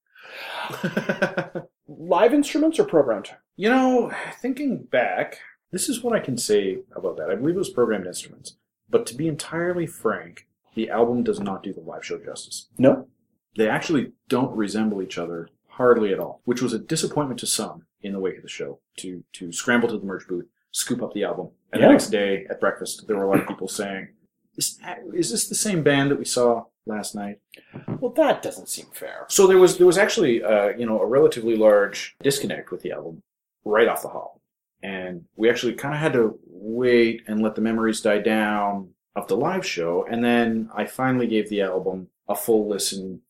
Live 1.88 2.34
instruments 2.34 2.80
or 2.80 2.84
programmed? 2.86 3.32
you 3.56 3.68
know, 3.70 4.12
thinking 4.42 4.84
back, 4.84 5.40
this 5.72 5.90
is 5.90 6.02
what 6.04 6.16
I 6.16 6.20
can 6.20 6.38
say 6.38 6.80
about 6.96 7.18
that. 7.18 7.30
I 7.30 7.36
believe 7.36 7.56
it 7.56 7.60
was 7.60 7.70
programmed 7.70 8.08
instruments, 8.08 8.56
but 8.90 9.06
to 9.08 9.16
be 9.16 9.28
entirely 9.28 9.86
frank, 9.86 10.48
the 10.76 10.90
album 10.90 11.24
does 11.24 11.40
not 11.40 11.64
do 11.64 11.74
the 11.74 11.80
live 11.82 12.06
show 12.06 12.18
justice. 12.24 12.70
No. 12.78 13.08
They 13.58 13.68
actually 13.68 14.14
don't 14.28 14.56
resemble 14.56 15.02
each 15.02 15.18
other 15.18 15.50
hardly 15.68 16.14
at 16.14 16.20
all, 16.20 16.42
which 16.46 16.62
was 16.62 16.74
a 16.74 16.80
disappointment 16.80 17.40
to 17.40 17.48
some 17.48 17.84
in 18.02 18.14
the 18.14 18.20
wake 18.20 18.38
of 18.38 18.44
the 18.44 18.50
show. 18.50 18.80
To 18.98 19.24
to 19.34 19.52
scramble 19.52 19.90
to 19.90 19.98
the 19.98 20.06
merch 20.06 20.28
booth, 20.28 20.46
scoop 20.72 21.02
up 21.02 21.14
the 21.14 21.24
album, 21.24 21.50
and 21.74 21.82
Yeah. 21.82 21.88
the 21.88 21.92
next 21.94 22.10
day 22.10 22.46
at 22.50 22.60
breakfast, 22.60 23.08
there 23.08 23.18
were 23.18 23.24
a 23.26 23.30
lot 23.30 23.40
of 23.42 23.48
people 23.48 23.68
saying, 23.68 24.10
"Is, 24.58 24.80
is 25.14 25.32
this 25.32 25.50
the 25.50 25.56
same 25.56 25.84
band 25.84 26.12
that 26.12 26.20
we 26.20 26.26
saw 26.26 26.66
last 26.86 27.16
night?" 27.16 27.40
Well, 28.00 28.12
that 28.14 28.42
doesn't 28.42 28.70
seem 28.70 28.88
fair. 28.94 29.26
So 29.30 29.48
there 29.48 29.58
was 29.58 29.78
there 29.78 29.88
was 29.88 29.98
actually 29.98 30.44
uh, 30.44 30.70
you 30.78 30.86
know 30.86 31.00
a 31.02 31.06
relatively 31.06 31.56
large 31.58 32.16
disconnect 32.22 32.72
with 32.72 32.82
the 32.82 32.92
album 32.92 33.24
right 33.66 33.88
off 33.88 34.02
the 34.04 34.10
hop, 34.10 34.40
and 34.84 35.26
we 35.36 35.50
actually 35.50 35.74
kind 35.74 35.94
of 35.96 36.00
had 36.00 36.14
to 36.14 36.40
wait 36.46 37.24
and 37.28 37.42
let 37.42 37.56
the 37.56 37.62
memories 37.62 38.02
die 38.02 38.20
down 38.20 38.90
of 39.20 39.28
the 39.28 39.38
live 39.38 39.66
show, 39.66 40.06
and 40.10 40.24
then 40.24 40.70
I 40.74 40.86
finally 40.86 41.28
gave 41.28 41.50
the 41.50 41.62
album 41.62 42.08
a 42.28 42.36
full 42.36 42.68
listen, 42.68 43.22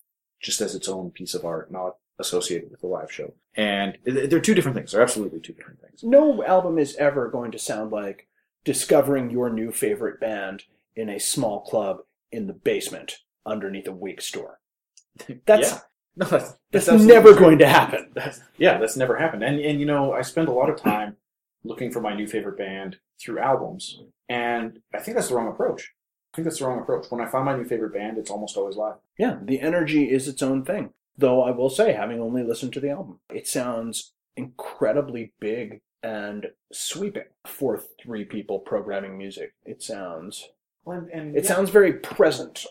just 0.42 0.62
as 0.62 0.76
its 0.76 0.88
own 0.88 1.12
piece 1.12 1.34
of 1.34 1.46
art, 1.46 1.72
not 1.72 1.96
associated 2.20 2.70
with 2.70 2.82
the 2.82 2.88
live 2.88 3.12
show. 3.12 3.34
And 3.56 3.98
they're 4.06 4.40
two 4.40 4.54
different 4.54 4.78
things. 4.78 4.92
They're 4.92 5.02
absolutely 5.02 5.40
two 5.40 5.54
different 5.54 5.82
things. 5.82 6.04
No 6.04 6.44
album 6.44 6.78
is 6.78 6.96
ever 6.98 7.30
going 7.30 7.52
to 7.52 7.60
sound 7.60 7.92
like 7.92 8.28
discovering 8.64 9.32
your 9.32 9.50
new 9.50 9.72
favorite 9.72 10.20
band 10.20 10.64
in 10.96 11.10
a 11.10 11.20
small 11.20 11.62
club 11.62 12.00
in 12.32 12.48
the 12.48 12.54
basement 12.54 13.20
underneath 13.46 13.88
a 13.88 13.92
weak 13.92 14.22
store. 14.22 14.60
That's 15.46 15.72
Yeah. 15.72 15.80
No, 16.16 16.26
that's, 16.26 16.54
that's 16.72 16.90
absolutely 16.90 17.14
never 17.14 17.32
true. 17.32 17.40
going 17.40 17.60
to 17.60 17.68
happen. 17.68 18.10
That's, 18.14 18.42
yeah, 18.58 18.78
that's 18.78 18.98
never 18.98 19.16
happened. 19.16 19.42
And 19.42 19.58
and 19.62 19.80
you 19.80 19.86
know, 19.86 20.12
I 20.12 20.22
spend 20.22 20.50
a 20.50 20.52
lot 20.52 20.70
of 20.70 20.76
time 20.76 21.16
looking 21.64 21.92
for 21.92 22.02
my 22.02 22.14
new 22.16 22.28
favorite 22.28 22.58
band 22.58 22.98
through 23.22 23.40
albums, 23.40 24.02
and 24.28 24.80
I 24.94 25.00
think 25.00 25.16
that's 25.16 25.30
the 25.30 25.36
wrong 25.36 25.48
approach. 25.50 25.92
I 26.34 26.38
think 26.38 26.46
that's 26.46 26.60
the 26.60 26.66
wrong 26.68 26.80
approach. 26.80 27.08
When 27.10 27.22
I 27.22 27.30
find 27.30 27.46
my 27.46 27.56
new 27.58 27.66
favorite 27.66 27.94
band, 27.94 28.18
it's 28.18 28.30
almost 28.32 28.56
always 28.58 28.76
live. 28.78 28.96
Yeah, 29.18 29.38
the 29.44 29.60
energy 29.62 30.10
is 30.12 30.28
its 30.28 30.42
own 30.44 30.64
thing. 30.64 30.92
Though 31.18 31.42
I 31.44 31.52
will 31.52 31.70
say, 31.70 31.94
having 31.94 32.22
only 32.22 32.44
listened 32.44 32.72
to 32.74 32.80
the 32.80 32.92
album, 32.92 33.20
it 33.34 33.48
sounds 33.48 34.14
incredibly 34.38 35.34
big 35.42 35.82
and 36.02 36.48
sweeping 36.72 37.24
for 37.46 37.82
three 38.02 38.24
people 38.24 38.60
programming 38.60 39.18
music. 39.18 39.54
It 39.66 39.82
sounds 39.84 40.48
And, 40.86 41.10
and 41.10 41.36
it 41.36 41.44
yeah. 41.44 41.50
sounds 41.50 41.72
very 41.72 41.92
present. 41.94 42.66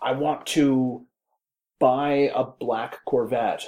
I 0.00 0.12
want 0.12 0.46
to 0.48 1.04
buy 1.78 2.30
a 2.34 2.44
black 2.44 3.04
Corvette 3.04 3.66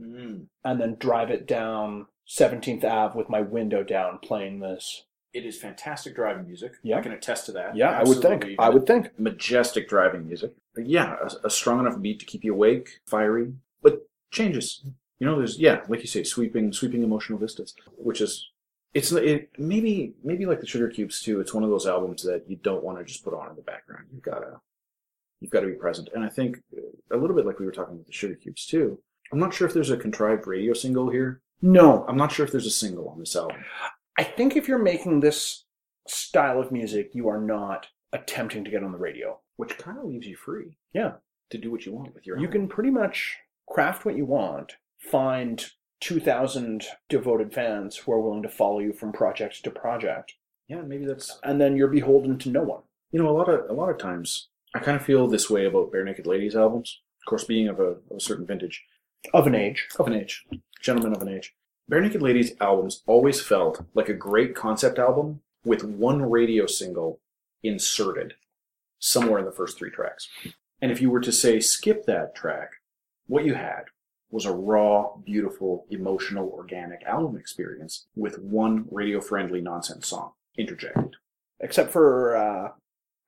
Mm. 0.00 0.46
and 0.64 0.80
then 0.80 0.94
drive 1.00 1.30
it 1.30 1.44
down 1.46 2.06
17th 2.28 2.84
Ave 2.84 3.16
with 3.16 3.28
my 3.28 3.40
window 3.40 3.82
down 3.82 4.18
playing 4.18 4.60
this. 4.60 5.04
It 5.32 5.44
is 5.44 5.58
fantastic 5.58 6.14
driving 6.14 6.46
music. 6.46 6.72
Yeah. 6.82 6.98
I 6.98 7.00
can 7.00 7.12
attest 7.12 7.46
to 7.46 7.52
that. 7.52 7.76
Yeah, 7.76 7.90
I 7.90 8.02
would 8.02 8.20
think. 8.20 8.46
I 8.58 8.70
would 8.70 8.86
think. 8.86 9.18
majestic 9.18 9.88
driving 9.88 10.26
music. 10.26 10.52
But 10.74 10.86
yeah, 10.86 11.16
a, 11.22 11.46
a 11.46 11.50
strong 11.50 11.80
enough 11.80 12.00
beat 12.00 12.18
to 12.20 12.26
keep 12.26 12.44
you 12.44 12.54
awake, 12.54 13.00
fiery, 13.06 13.52
but 13.82 14.06
changes. 14.30 14.82
You 15.18 15.26
know, 15.26 15.36
there's 15.36 15.58
yeah, 15.58 15.82
like 15.88 16.00
you 16.00 16.06
say, 16.06 16.24
sweeping, 16.24 16.72
sweeping 16.72 17.02
emotional 17.02 17.38
vistas, 17.38 17.74
which 17.96 18.20
is 18.20 18.48
it's 18.94 19.12
it, 19.12 19.50
maybe 19.58 20.14
maybe 20.24 20.46
like 20.46 20.60
the 20.60 20.66
Sugar 20.66 20.88
Cubes 20.88 21.20
too. 21.20 21.40
It's 21.40 21.52
one 21.52 21.64
of 21.64 21.70
those 21.70 21.86
albums 21.86 22.22
that 22.22 22.44
you 22.48 22.56
don't 22.56 22.84
want 22.84 22.98
to 22.98 23.04
just 23.04 23.24
put 23.24 23.34
on 23.34 23.50
in 23.50 23.56
the 23.56 23.62
background. 23.62 24.06
You've 24.12 24.22
gotta 24.22 24.60
you've 25.40 25.50
got 25.50 25.60
to 25.60 25.66
be 25.66 25.74
present. 25.74 26.08
And 26.14 26.24
I 26.24 26.28
think 26.28 26.58
uh, 26.76 27.16
a 27.16 27.18
little 27.18 27.36
bit 27.36 27.46
like 27.46 27.58
we 27.58 27.66
were 27.66 27.72
talking 27.72 27.98
with 27.98 28.06
the 28.06 28.12
Sugar 28.12 28.34
Cubes 28.34 28.66
too. 28.66 28.98
I'm 29.32 29.38
not 29.38 29.52
sure 29.52 29.66
if 29.66 29.74
there's 29.74 29.90
a 29.90 29.96
contrived 29.96 30.46
radio 30.46 30.72
single 30.72 31.10
here. 31.10 31.40
No, 31.60 32.04
I'm 32.08 32.16
not 32.16 32.32
sure 32.32 32.44
if 32.46 32.52
there's 32.52 32.66
a 32.66 32.70
single 32.70 33.08
on 33.08 33.18
this 33.18 33.34
album. 33.36 33.64
I 34.16 34.24
think 34.24 34.56
if 34.56 34.68
you're 34.68 34.78
making 34.78 35.20
this 35.20 35.64
style 36.06 36.58
of 36.60 36.72
music 36.72 37.10
you 37.14 37.28
are 37.28 37.40
not 37.40 37.86
attempting 38.12 38.64
to 38.64 38.70
get 38.70 38.82
on 38.82 38.92
the 38.92 38.98
radio. 38.98 39.38
Which 39.56 39.76
kind 39.76 39.98
of 39.98 40.04
leaves 40.04 40.26
you 40.26 40.36
free. 40.36 40.76
Yeah. 40.94 41.12
To 41.50 41.58
do 41.58 41.70
what 41.70 41.84
you 41.84 41.92
want 41.92 42.14
with 42.14 42.26
your 42.26 42.38
You 42.38 42.46
own. 42.46 42.52
can 42.52 42.68
pretty 42.68 42.90
much 42.90 43.36
craft 43.68 44.04
what 44.04 44.16
you 44.16 44.24
want, 44.24 44.74
find 44.98 45.64
2,000 46.00 46.84
devoted 47.08 47.52
fans 47.52 47.96
who 47.96 48.12
are 48.12 48.20
willing 48.20 48.42
to 48.42 48.48
follow 48.48 48.78
you 48.78 48.92
from 48.92 49.12
project 49.12 49.62
to 49.64 49.70
project, 49.70 50.34
Yeah, 50.68 50.82
maybe 50.82 51.04
that's 51.06 51.38
and 51.42 51.60
then 51.60 51.76
you're 51.76 51.88
beholden 51.88 52.38
to 52.38 52.50
no 52.50 52.62
one. 52.62 52.82
you 53.10 53.20
know 53.22 53.28
a 53.28 53.36
lot 53.36 53.48
of 53.48 53.68
a 53.68 53.72
lot 53.72 53.88
of 53.90 53.98
times 53.98 54.48
I 54.74 54.78
kind 54.78 54.96
of 54.96 55.04
feel 55.04 55.26
this 55.26 55.50
way 55.50 55.64
about 55.66 55.90
Barenaked 55.92 56.26
Ladies 56.26 56.54
albums. 56.54 57.00
Of 57.22 57.28
course, 57.28 57.44
being 57.44 57.68
of 57.68 57.80
a, 57.80 57.82
of 57.82 58.16
a 58.16 58.20
certain 58.20 58.46
vintage, 58.46 58.84
Of 59.32 59.46
an 59.46 59.54
age. 59.54 59.88
of 59.98 60.06
an 60.06 60.14
age, 60.14 60.46
gentlemen 60.80 61.14
of 61.14 61.22
an 61.22 61.28
age. 61.28 61.54
Barenaked 61.90 62.20
Ladies 62.20 62.52
albums 62.60 63.02
always 63.06 63.40
felt 63.40 63.84
like 63.94 64.08
a 64.08 64.14
great 64.14 64.54
concept 64.54 64.98
album 64.98 65.40
with 65.64 65.84
one 65.84 66.22
radio 66.22 66.66
single 66.66 67.20
inserted 67.62 68.34
somewhere 68.98 69.38
in 69.38 69.44
the 69.44 69.52
first 69.52 69.78
three 69.78 69.90
tracks. 69.90 70.28
And 70.80 70.92
if 70.92 71.00
you 71.00 71.10
were 71.10 71.20
to 71.20 71.32
say 71.32 71.60
skip 71.60 72.04
that 72.06 72.34
track, 72.34 72.70
what 73.26 73.44
you 73.44 73.54
had 73.54 73.84
was 74.30 74.44
a 74.44 74.52
raw, 74.52 75.16
beautiful, 75.24 75.86
emotional, 75.90 76.50
organic 76.50 77.02
album 77.04 77.36
experience 77.36 78.06
with 78.14 78.38
one 78.38 78.86
radio 78.90 79.20
friendly 79.20 79.60
nonsense 79.60 80.06
song 80.08 80.32
interjected. 80.56 81.16
Except 81.60 81.90
for, 81.90 82.36
uh, 82.36 82.72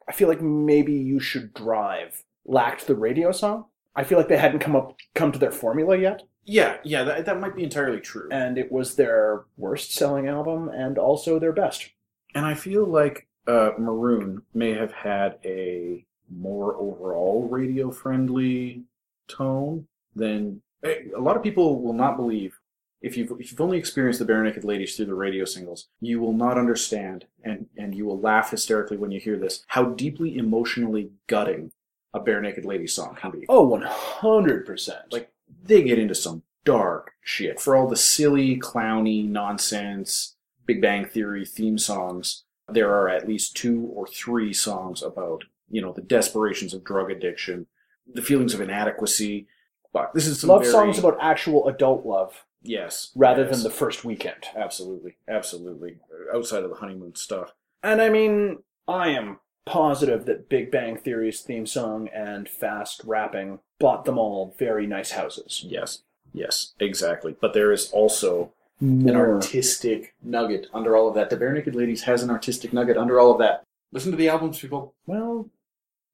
I 0.08 0.12
feel 0.12 0.28
like 0.28 0.42
maybe 0.42 0.92
You 0.92 1.18
Should 1.18 1.54
Drive 1.54 2.24
lacked 2.44 2.86
the 2.86 2.94
radio 2.94 3.32
song. 3.32 3.66
I 3.96 4.04
feel 4.04 4.18
like 4.18 4.28
they 4.28 4.36
hadn't 4.38 4.60
come 4.60 4.76
up 4.76 4.96
come 5.14 5.32
to 5.32 5.38
their 5.38 5.50
formula 5.50 5.96
yet, 5.96 6.22
Yeah, 6.44 6.76
yeah, 6.84 7.02
that, 7.04 7.26
that 7.26 7.40
might 7.40 7.56
be 7.56 7.64
entirely 7.64 8.00
true. 8.00 8.28
and 8.30 8.56
it 8.58 8.70
was 8.70 8.94
their 8.96 9.44
worst 9.56 9.92
selling 9.94 10.28
album 10.28 10.68
and 10.68 10.96
also 10.98 11.38
their 11.38 11.52
best. 11.52 11.90
And 12.34 12.46
I 12.46 12.54
feel 12.54 12.84
like 12.86 13.26
uh, 13.46 13.70
Maroon 13.78 14.42
may 14.54 14.72
have 14.74 14.92
had 14.92 15.38
a 15.44 16.04
more 16.30 16.76
overall 16.76 17.48
radio 17.50 17.90
friendly 17.90 18.84
tone 19.26 19.86
than 20.14 20.62
eh, 20.84 21.00
a 21.16 21.20
lot 21.20 21.36
of 21.36 21.42
people 21.42 21.82
will 21.82 21.92
not 21.92 22.16
believe. 22.16 22.58
If 23.02 23.16
you've, 23.16 23.32
if 23.40 23.50
you've 23.50 23.60
only 23.60 23.78
experienced 23.78 24.18
the 24.20 24.26
Barenaked 24.26 24.62
Ladies 24.62 24.94
through 24.94 25.06
the 25.06 25.14
radio 25.14 25.44
singles, 25.46 25.88
you 26.00 26.20
will 26.20 26.34
not 26.34 26.58
understand, 26.58 27.24
and, 27.42 27.66
and 27.76 27.94
you 27.94 28.04
will 28.04 28.20
laugh 28.20 28.50
hysterically 28.50 28.98
when 28.98 29.10
you 29.10 29.18
hear 29.18 29.38
this, 29.38 29.64
how 29.68 29.84
deeply 29.86 30.36
emotionally 30.36 31.10
gutting 31.26 31.72
a 32.12 32.20
Barenaked 32.20 32.64
lady 32.64 32.86
song 32.86 33.16
can 33.20 33.30
be. 33.30 33.44
Oh, 33.48 33.68
100%. 33.68 35.12
Like, 35.12 35.32
they 35.62 35.82
get 35.82 35.98
into 35.98 36.14
some 36.14 36.42
dark 36.64 37.12
shit. 37.22 37.60
For 37.60 37.76
all 37.76 37.88
the 37.88 37.96
silly, 37.96 38.58
clowny, 38.58 39.26
nonsense, 39.28 40.36
Big 40.66 40.80
Bang 40.80 41.04
Theory 41.04 41.44
theme 41.44 41.78
songs, 41.78 42.44
there 42.68 42.92
are 42.92 43.08
at 43.08 43.28
least 43.28 43.56
two 43.56 43.90
or 43.94 44.06
three 44.06 44.52
songs 44.52 45.02
about, 45.02 45.44
you 45.68 45.80
know, 45.80 45.92
the 45.92 46.02
desperations 46.02 46.74
of 46.74 46.84
drug 46.84 47.10
addiction, 47.10 47.66
the 48.12 48.22
feelings 48.22 48.54
of 48.54 48.60
inadequacy. 48.60 49.46
But 49.92 50.12
this 50.14 50.26
is 50.26 50.40
some 50.40 50.50
love 50.50 50.62
very- 50.62 50.72
songs 50.72 50.98
about 50.98 51.18
actual 51.20 51.66
adult 51.68 52.06
love 52.06 52.44
yes, 52.62 53.10
rather 53.16 53.42
yes. 53.44 53.50
than 53.52 53.62
the 53.64 53.76
first 53.76 54.04
weekend. 54.04 54.44
absolutely, 54.54 55.16
absolutely 55.28 55.96
outside 56.32 56.62
of 56.62 56.70
the 56.70 56.76
honeymoon 56.76 57.16
stuff. 57.16 57.52
And 57.82 58.00
I 58.00 58.08
mean, 58.08 58.58
I 58.86 59.08
am 59.08 59.40
positive 59.70 60.24
that 60.26 60.48
Big 60.48 60.70
Bang 60.70 60.96
Theory's 60.96 61.40
theme 61.40 61.64
song 61.64 62.08
and 62.08 62.48
fast 62.48 63.02
rapping 63.04 63.60
bought 63.78 64.04
them 64.04 64.18
all 64.18 64.54
very 64.58 64.86
nice 64.86 65.12
houses. 65.12 65.64
Yes, 65.66 66.02
yes, 66.32 66.74
exactly. 66.80 67.36
But 67.40 67.54
there 67.54 67.70
is 67.70 67.90
also 67.92 68.52
an 68.80 69.14
artistic 69.14 70.14
nugget 70.22 70.66
under 70.74 70.96
all 70.96 71.08
of 71.08 71.14
that. 71.14 71.30
The 71.30 71.36
Barenaked 71.36 71.74
Ladies 71.74 72.02
has 72.02 72.22
an 72.22 72.30
artistic 72.30 72.72
nugget 72.72 72.96
under 72.96 73.20
all 73.20 73.30
of 73.30 73.38
that. 73.38 73.62
Listen 73.92 74.10
to 74.10 74.16
the 74.16 74.28
albums, 74.28 74.58
people. 74.58 74.94
Well, 75.06 75.48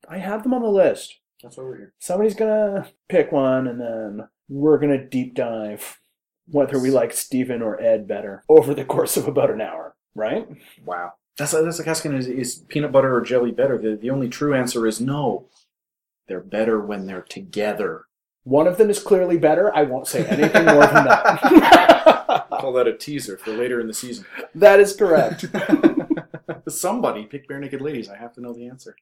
I 0.09 0.19
have 0.19 0.43
them 0.43 0.53
on 0.53 0.63
the 0.63 0.69
list. 0.69 1.19
That's 1.43 1.57
why 1.57 1.65
we're 1.65 1.77
here. 1.77 1.95
Somebody's 1.99 2.35
gonna 2.35 2.89
pick 3.09 3.33
one, 3.33 3.67
and 3.67 3.81
then 3.81 4.29
we're 4.49 4.79
gonna 4.79 5.03
deep 5.03 5.35
dive 5.35 5.99
whether 6.49 6.79
we 6.79 6.91
like 6.91 7.13
Steven 7.13 7.63
or 7.63 7.81
Ed 7.81 8.07
better 8.07 8.45
over 8.49 8.75
the 8.75 8.85
course 8.85 9.17
of 9.17 9.27
about 9.27 9.51
an 9.51 9.61
hour, 9.61 9.97
right? 10.15 10.47
Wow. 10.85 11.15
That's 11.39 11.53
that's 11.53 11.79
like 11.79 11.89
asking 11.89 12.15
is, 12.15 12.29
is 12.29 12.65
peanut 12.69 12.93
butter 12.93 13.15
or 13.15 13.21
jelly 13.21 13.51
better? 13.51 13.79
The 13.79 13.97
the 13.97 14.11
only 14.11 14.29
true 14.29 14.55
answer 14.55 14.87
is 14.87 15.01
no. 15.01 15.49
They're 16.29 16.41
better 16.41 16.81
when 16.81 17.07
they're 17.07 17.23
together. 17.23 18.07
One 18.45 18.67
of 18.67 18.79
them 18.79 18.91
is 18.91 19.03
clearly 19.03 19.39
better. 19.39 19.75
I 19.75 19.83
won't 19.83 20.07
say 20.07 20.25
anything 20.27 20.65
more 20.67 20.87
than 20.87 21.05
that. 21.05 22.47
Call 22.51 22.73
that 22.75 22.87
a 22.87 22.97
teaser 22.97 23.37
for 23.37 23.51
later 23.51 23.81
in 23.81 23.89
the 23.89 23.95
season. 23.95 24.25
that 24.55 24.81
is 24.81 24.95
correct. 24.95 25.47
Somebody 26.69 27.25
pick 27.25 27.49
Barenaked 27.49 27.81
Ladies. 27.81 28.09
I 28.09 28.17
have 28.17 28.33
to 28.35 28.41
know 28.41 28.53
the 28.53 28.69
answer. 28.69 28.97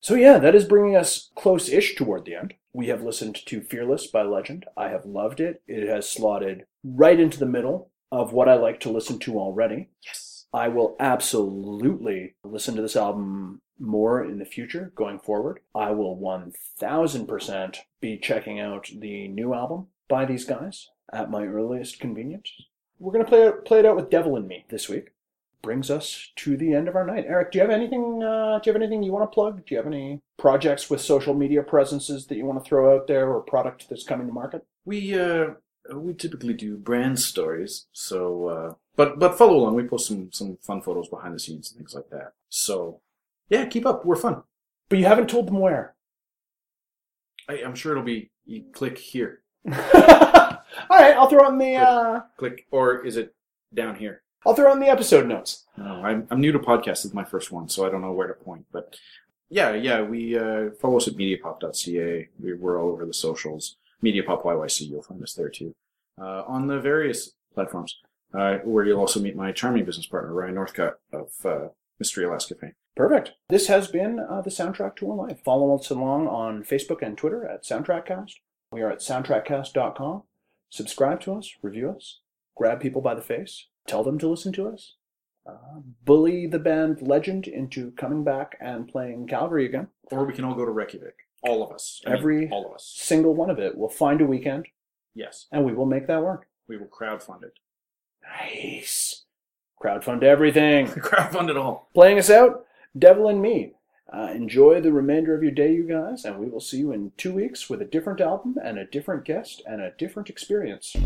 So 0.00 0.14
yeah, 0.14 0.38
that 0.38 0.54
is 0.54 0.64
bringing 0.64 0.96
us 0.96 1.30
close-ish 1.36 1.94
toward 1.94 2.24
the 2.24 2.34
end. 2.34 2.54
We 2.72 2.86
have 2.88 3.02
listened 3.02 3.36
to 3.46 3.60
Fearless 3.60 4.06
by 4.06 4.22
Legend. 4.22 4.64
I 4.76 4.88
have 4.88 5.04
loved 5.04 5.40
it. 5.40 5.62
It 5.68 5.88
has 5.88 6.08
slotted 6.08 6.64
right 6.82 7.20
into 7.20 7.38
the 7.38 7.46
middle 7.46 7.90
of 8.10 8.32
what 8.32 8.48
I 8.48 8.54
like 8.54 8.80
to 8.80 8.90
listen 8.90 9.18
to 9.20 9.38
already. 9.38 9.88
Yes. 10.04 10.29
I 10.52 10.68
will 10.68 10.96
absolutely 10.98 12.34
listen 12.44 12.76
to 12.76 12.82
this 12.82 12.96
album 12.96 13.60
more 13.78 14.24
in 14.24 14.38
the 14.38 14.44
future 14.44 14.92
going 14.94 15.18
forward. 15.18 15.60
I 15.74 15.90
will 15.92 16.16
1000% 16.16 17.76
be 18.00 18.18
checking 18.18 18.60
out 18.60 18.90
the 18.98 19.28
new 19.28 19.54
album 19.54 19.86
by 20.08 20.24
these 20.24 20.44
guys 20.44 20.88
at 21.12 21.30
my 21.30 21.44
earliest 21.44 22.00
convenience. 22.00 22.52
We're 22.98 23.12
going 23.12 23.24
to 23.24 23.28
play 23.28 23.50
play 23.64 23.78
it 23.78 23.86
out 23.86 23.96
with 23.96 24.10
Devil 24.10 24.36
in 24.36 24.46
Me 24.46 24.66
this 24.68 24.88
week. 24.88 25.12
Brings 25.62 25.90
us 25.90 26.32
to 26.36 26.56
the 26.56 26.74
end 26.74 26.88
of 26.88 26.96
our 26.96 27.06
night. 27.06 27.26
Eric, 27.26 27.52
do 27.52 27.58
you 27.58 27.62
have 27.62 27.70
anything 27.70 28.22
uh, 28.22 28.58
do 28.58 28.68
you 28.68 28.72
have 28.72 28.80
anything 28.80 29.02
you 29.02 29.12
want 29.12 29.30
to 29.30 29.34
plug? 29.34 29.64
Do 29.64 29.74
you 29.74 29.76
have 29.76 29.86
any 29.86 30.20
projects 30.38 30.90
with 30.90 31.00
social 31.00 31.34
media 31.34 31.62
presences 31.62 32.26
that 32.26 32.36
you 32.36 32.44
want 32.44 32.62
to 32.62 32.68
throw 32.68 32.94
out 32.94 33.06
there 33.06 33.30
or 33.30 33.40
product 33.40 33.88
that's 33.88 34.04
coming 34.04 34.26
to 34.26 34.32
market? 34.32 34.66
We 34.84 35.18
uh 35.18 35.54
we 35.94 36.14
typically 36.14 36.54
do 36.54 36.76
brand 36.76 37.18
stories, 37.20 37.86
so 37.92 38.46
uh 38.46 38.74
but 38.96 39.18
but 39.18 39.38
follow 39.38 39.56
along. 39.56 39.74
We 39.74 39.84
post 39.84 40.08
some 40.08 40.30
some 40.32 40.58
fun 40.60 40.82
photos 40.82 41.08
behind 41.08 41.34
the 41.34 41.40
scenes 41.40 41.70
and 41.70 41.78
things 41.78 41.94
like 41.94 42.10
that. 42.10 42.32
So 42.48 43.00
yeah, 43.48 43.64
keep 43.66 43.86
up. 43.86 44.04
We're 44.04 44.16
fun. 44.16 44.42
But 44.88 44.98
you 44.98 45.06
haven't 45.06 45.30
told 45.30 45.46
them 45.46 45.58
where. 45.58 45.94
I, 47.48 47.62
I'm 47.64 47.74
sure 47.74 47.92
it'll 47.92 48.04
be 48.04 48.30
you 48.44 48.64
click 48.72 48.98
here, 48.98 49.42
All 49.66 49.72
right, 50.98 51.14
I'll 51.16 51.28
throw 51.28 51.48
in 51.48 51.58
the 51.58 51.76
uh, 51.76 52.20
click, 52.36 52.66
or 52.70 53.04
is 53.04 53.16
it 53.16 53.34
down 53.74 53.94
here? 53.94 54.22
I'll 54.46 54.54
throw 54.54 54.72
in 54.72 54.80
the 54.80 54.88
episode 54.88 55.26
notes. 55.26 55.66
No, 55.76 56.02
I'm, 56.02 56.26
I'm 56.30 56.40
new 56.40 56.52
to 56.52 56.58
podcasts. 56.58 57.04
It's 57.04 57.12
my 57.12 57.24
first 57.24 57.52
one, 57.52 57.68
so 57.68 57.86
I 57.86 57.90
don't 57.90 58.00
know 58.00 58.12
where 58.12 58.26
to 58.26 58.34
point. 58.34 58.64
But 58.72 58.96
yeah, 59.50 59.74
yeah, 59.74 60.00
we 60.00 60.38
uh, 60.38 60.70
follow 60.80 60.96
us 60.96 61.08
at 61.08 61.14
mediapop.ca. 61.14 62.28
We, 62.40 62.54
we're 62.54 62.80
all 62.80 62.88
over 62.88 63.04
the 63.04 63.12
socials. 63.12 63.76
Mediapop 64.02 64.42
YYC, 64.42 64.88
you'll 64.88 65.02
find 65.02 65.22
us 65.22 65.34
there 65.34 65.50
too. 65.50 65.74
Uh, 66.18 66.42
on 66.46 66.66
the 66.66 66.80
various 66.80 67.32
platforms, 67.54 67.98
uh, 68.34 68.58
where 68.64 68.84
you'll 68.84 69.00
also 69.00 69.20
meet 69.20 69.36
my 69.36 69.52
charming 69.52 69.84
business 69.84 70.06
partner, 70.06 70.32
Ryan 70.32 70.54
Northcutt 70.54 70.94
of 71.12 71.28
uh, 71.44 71.68
Mystery 71.98 72.24
Alaska 72.24 72.54
fame. 72.54 72.74
Perfect. 72.96 73.32
This 73.48 73.66
has 73.68 73.88
been 73.88 74.18
uh, 74.20 74.40
the 74.42 74.50
Soundtrack 74.50 74.96
to 74.96 75.10
Our 75.10 75.16
Life. 75.16 75.40
Follow 75.44 75.74
us 75.76 75.90
along 75.90 76.26
on 76.28 76.62
Facebook 76.64 77.02
and 77.02 77.16
Twitter 77.16 77.46
at 77.46 77.64
SoundtrackCast. 77.64 78.32
We 78.72 78.82
are 78.82 78.90
at 78.90 78.98
soundtrackcast.com. 79.00 80.22
Subscribe 80.70 81.20
to 81.22 81.34
us, 81.34 81.50
review 81.62 81.90
us, 81.90 82.20
grab 82.56 82.80
people 82.80 83.00
by 83.02 83.14
the 83.14 83.22
face, 83.22 83.66
tell 83.88 84.04
them 84.04 84.18
to 84.18 84.28
listen 84.28 84.52
to 84.52 84.68
us, 84.68 84.94
uh, 85.44 85.80
bully 86.04 86.46
the 86.46 86.58
band 86.60 87.02
Legend 87.02 87.48
into 87.48 87.90
coming 87.92 88.22
back 88.22 88.56
and 88.60 88.86
playing 88.86 89.26
Calgary 89.26 89.66
again. 89.66 89.88
Or 90.12 90.24
we 90.24 90.32
can 90.32 90.44
all 90.44 90.54
go 90.54 90.64
to 90.64 90.70
Reykjavik. 90.70 91.14
All 91.42 91.62
of 91.64 91.72
us. 91.72 92.00
I 92.06 92.10
mean, 92.10 92.18
Every- 92.18 92.48
all 92.50 92.66
of 92.66 92.72
us. 92.74 92.92
Single 92.96 93.34
one 93.34 93.50
of 93.50 93.58
it. 93.58 93.76
We'll 93.76 93.88
find 93.88 94.20
a 94.20 94.26
weekend 94.26 94.66
Yes, 95.14 95.46
and 95.50 95.64
we 95.64 95.72
will 95.72 95.86
make 95.86 96.06
that 96.06 96.22
work. 96.22 96.46
we 96.68 96.76
will 96.76 96.86
crowdfund 96.86 97.42
it. 97.42 97.54
Nice. 98.38 99.24
Crowdfund 99.82 100.22
everything. 100.22 100.86
crowdfund 100.88 101.50
it 101.50 101.56
all. 101.56 101.88
Playing 101.94 102.18
us 102.18 102.30
out, 102.30 102.64
Devil 102.98 103.28
in 103.28 103.40
Me. 103.40 103.72
Uh, 104.12 104.30
enjoy 104.34 104.80
the 104.80 104.92
remainder 104.92 105.36
of 105.36 105.42
your 105.42 105.52
day, 105.52 105.72
you 105.72 105.84
guys, 105.84 106.24
and 106.24 106.38
we 106.38 106.48
will 106.48 106.60
see 106.60 106.78
you 106.78 106.92
in 106.92 107.12
two 107.16 107.32
weeks 107.32 107.70
with 107.70 107.80
a 107.80 107.84
different 107.84 108.20
album 108.20 108.56
and 108.62 108.76
a 108.76 108.84
different 108.84 109.24
guest 109.24 109.62
and 109.66 109.80
a 109.80 109.92
different 109.98 110.28
experience. 110.28 110.96